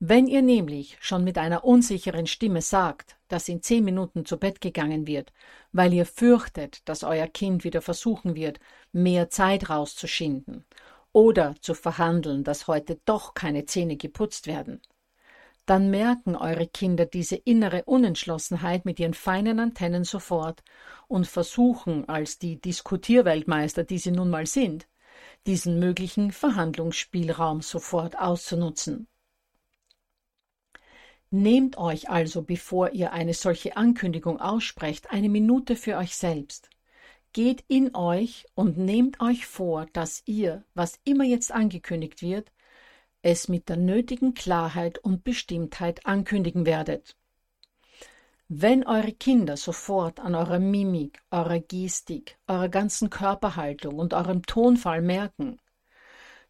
Wenn 0.00 0.28
ihr 0.28 0.42
nämlich 0.42 0.96
schon 1.00 1.24
mit 1.24 1.38
einer 1.38 1.64
unsicheren 1.64 2.28
Stimme 2.28 2.62
sagt, 2.62 3.16
dass 3.26 3.48
in 3.48 3.62
zehn 3.62 3.84
Minuten 3.84 4.24
zu 4.24 4.36
Bett 4.36 4.60
gegangen 4.60 5.08
wird, 5.08 5.32
weil 5.72 5.92
ihr 5.92 6.06
fürchtet, 6.06 6.88
dass 6.88 7.02
euer 7.02 7.26
Kind 7.26 7.64
wieder 7.64 7.82
versuchen 7.82 8.36
wird, 8.36 8.60
mehr 8.92 9.28
Zeit 9.28 9.70
rauszuschinden 9.70 10.64
oder 11.12 11.56
zu 11.60 11.74
verhandeln, 11.74 12.44
dass 12.44 12.68
heute 12.68 13.00
doch 13.06 13.34
keine 13.34 13.64
Zähne 13.64 13.96
geputzt 13.96 14.46
werden, 14.46 14.80
dann 15.66 15.90
merken 15.90 16.36
eure 16.36 16.68
Kinder 16.68 17.04
diese 17.04 17.34
innere 17.34 17.82
Unentschlossenheit 17.82 18.84
mit 18.84 19.00
ihren 19.00 19.14
feinen 19.14 19.58
Antennen 19.58 20.04
sofort 20.04 20.62
und 21.08 21.26
versuchen, 21.26 22.08
als 22.08 22.38
die 22.38 22.60
Diskutierweltmeister, 22.60 23.82
die 23.82 23.98
sie 23.98 24.12
nun 24.12 24.30
mal 24.30 24.46
sind, 24.46 24.86
diesen 25.48 25.80
möglichen 25.80 26.30
Verhandlungsspielraum 26.30 27.62
sofort 27.62 28.16
auszunutzen. 28.16 29.08
Nehmt 31.30 31.76
euch 31.76 32.08
also, 32.08 32.42
bevor 32.42 32.92
ihr 32.92 33.12
eine 33.12 33.34
solche 33.34 33.76
Ankündigung 33.76 34.40
aussprecht, 34.40 35.10
eine 35.10 35.28
Minute 35.28 35.76
für 35.76 35.98
euch 35.98 36.16
selbst. 36.16 36.70
Geht 37.34 37.62
in 37.68 37.94
euch 37.94 38.46
und 38.54 38.78
nehmt 38.78 39.20
euch 39.20 39.44
vor, 39.44 39.86
dass 39.92 40.22
ihr, 40.24 40.64
was 40.74 40.98
immer 41.04 41.24
jetzt 41.24 41.52
angekündigt 41.52 42.22
wird, 42.22 42.50
es 43.20 43.48
mit 43.48 43.68
der 43.68 43.76
nötigen 43.76 44.32
Klarheit 44.32 44.98
und 44.98 45.22
Bestimmtheit 45.22 46.06
ankündigen 46.06 46.64
werdet. 46.64 47.14
Wenn 48.48 48.86
eure 48.86 49.12
Kinder 49.12 49.58
sofort 49.58 50.20
an 50.20 50.34
eurer 50.34 50.58
Mimik, 50.58 51.20
eurer 51.30 51.60
Gestik, 51.60 52.38
eurer 52.46 52.70
ganzen 52.70 53.10
Körperhaltung 53.10 53.98
und 53.98 54.14
eurem 54.14 54.42
Tonfall 54.44 55.02
merken, 55.02 55.58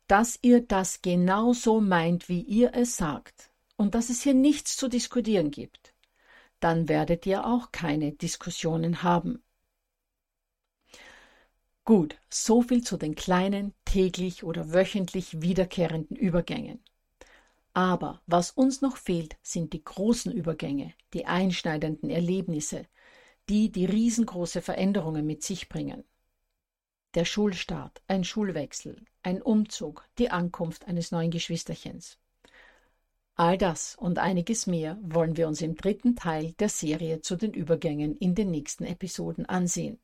dass 0.06 0.38
ihr 0.42 0.60
das 0.64 1.02
genau 1.02 1.52
so 1.52 1.80
meint, 1.80 2.28
wie 2.28 2.42
ihr 2.42 2.72
es 2.74 2.96
sagt, 2.96 3.47
und 3.78 3.94
dass 3.94 4.10
es 4.10 4.22
hier 4.22 4.34
nichts 4.34 4.76
zu 4.76 4.88
diskutieren 4.88 5.50
gibt, 5.50 5.94
dann 6.60 6.88
werdet 6.88 7.24
ihr 7.24 7.46
auch 7.46 7.72
keine 7.72 8.12
Diskussionen 8.12 9.02
haben. 9.02 9.42
Gut, 11.84 12.18
so 12.28 12.60
viel 12.60 12.82
zu 12.82 12.98
den 12.98 13.14
kleinen, 13.14 13.72
täglich 13.86 14.44
oder 14.44 14.72
wöchentlich 14.74 15.40
wiederkehrenden 15.40 16.16
Übergängen. 16.16 16.84
Aber 17.72 18.20
was 18.26 18.50
uns 18.50 18.82
noch 18.82 18.96
fehlt, 18.96 19.36
sind 19.42 19.72
die 19.72 19.84
großen 19.84 20.32
Übergänge, 20.32 20.92
die 21.14 21.26
einschneidenden 21.26 22.10
Erlebnisse, 22.10 22.84
die 23.48 23.70
die 23.70 23.86
riesengroße 23.86 24.60
Veränderungen 24.60 25.24
mit 25.24 25.44
sich 25.44 25.68
bringen. 25.68 26.04
Der 27.14 27.24
Schulstart, 27.24 28.02
ein 28.08 28.24
Schulwechsel, 28.24 29.06
ein 29.22 29.40
Umzug, 29.40 30.04
die 30.18 30.30
Ankunft 30.30 30.88
eines 30.88 31.12
neuen 31.12 31.30
Geschwisterchens. 31.30 32.18
All 33.38 33.56
das 33.56 33.94
und 33.94 34.18
einiges 34.18 34.66
mehr 34.66 34.98
wollen 35.00 35.36
wir 35.36 35.46
uns 35.46 35.62
im 35.62 35.76
dritten 35.76 36.16
Teil 36.16 36.54
der 36.58 36.68
Serie 36.68 37.20
zu 37.20 37.36
den 37.36 37.54
Übergängen 37.54 38.16
in 38.16 38.34
den 38.34 38.50
nächsten 38.50 38.84
Episoden 38.84 39.46
ansehen. 39.46 40.00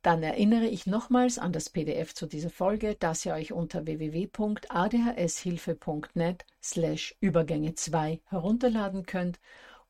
Dann 0.00 0.22
erinnere 0.22 0.66
ich 0.66 0.86
nochmals 0.86 1.40
an 1.40 1.52
das 1.52 1.68
PDF 1.68 2.14
zu 2.14 2.26
dieser 2.26 2.50
Folge, 2.50 2.94
das 2.94 3.26
ihr 3.26 3.34
euch 3.34 3.52
unter 3.52 3.84
www.adhshilfe.net 3.84 6.46
slash 6.62 7.16
Übergänge 7.18 7.74
2 7.74 8.20
herunterladen 8.26 9.04
könnt 9.04 9.40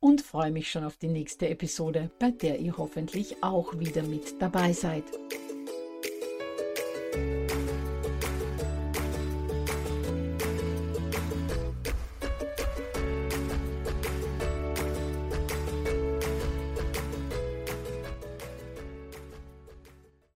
und 0.01 0.23
freue 0.23 0.53
mich 0.53 0.71
schon 0.71 0.85
auf 0.85 0.97
die 0.97 1.09
nächste 1.09 1.51
Episode, 1.51 2.11
bei 2.19 2.31
der 2.31 2.59
ihr 2.59 2.79
hoffentlich 2.79 3.43
auch 3.43 3.79
wieder 3.79 4.03
mit 4.03 4.41
dabei 4.41 4.73
seid. 4.73 5.05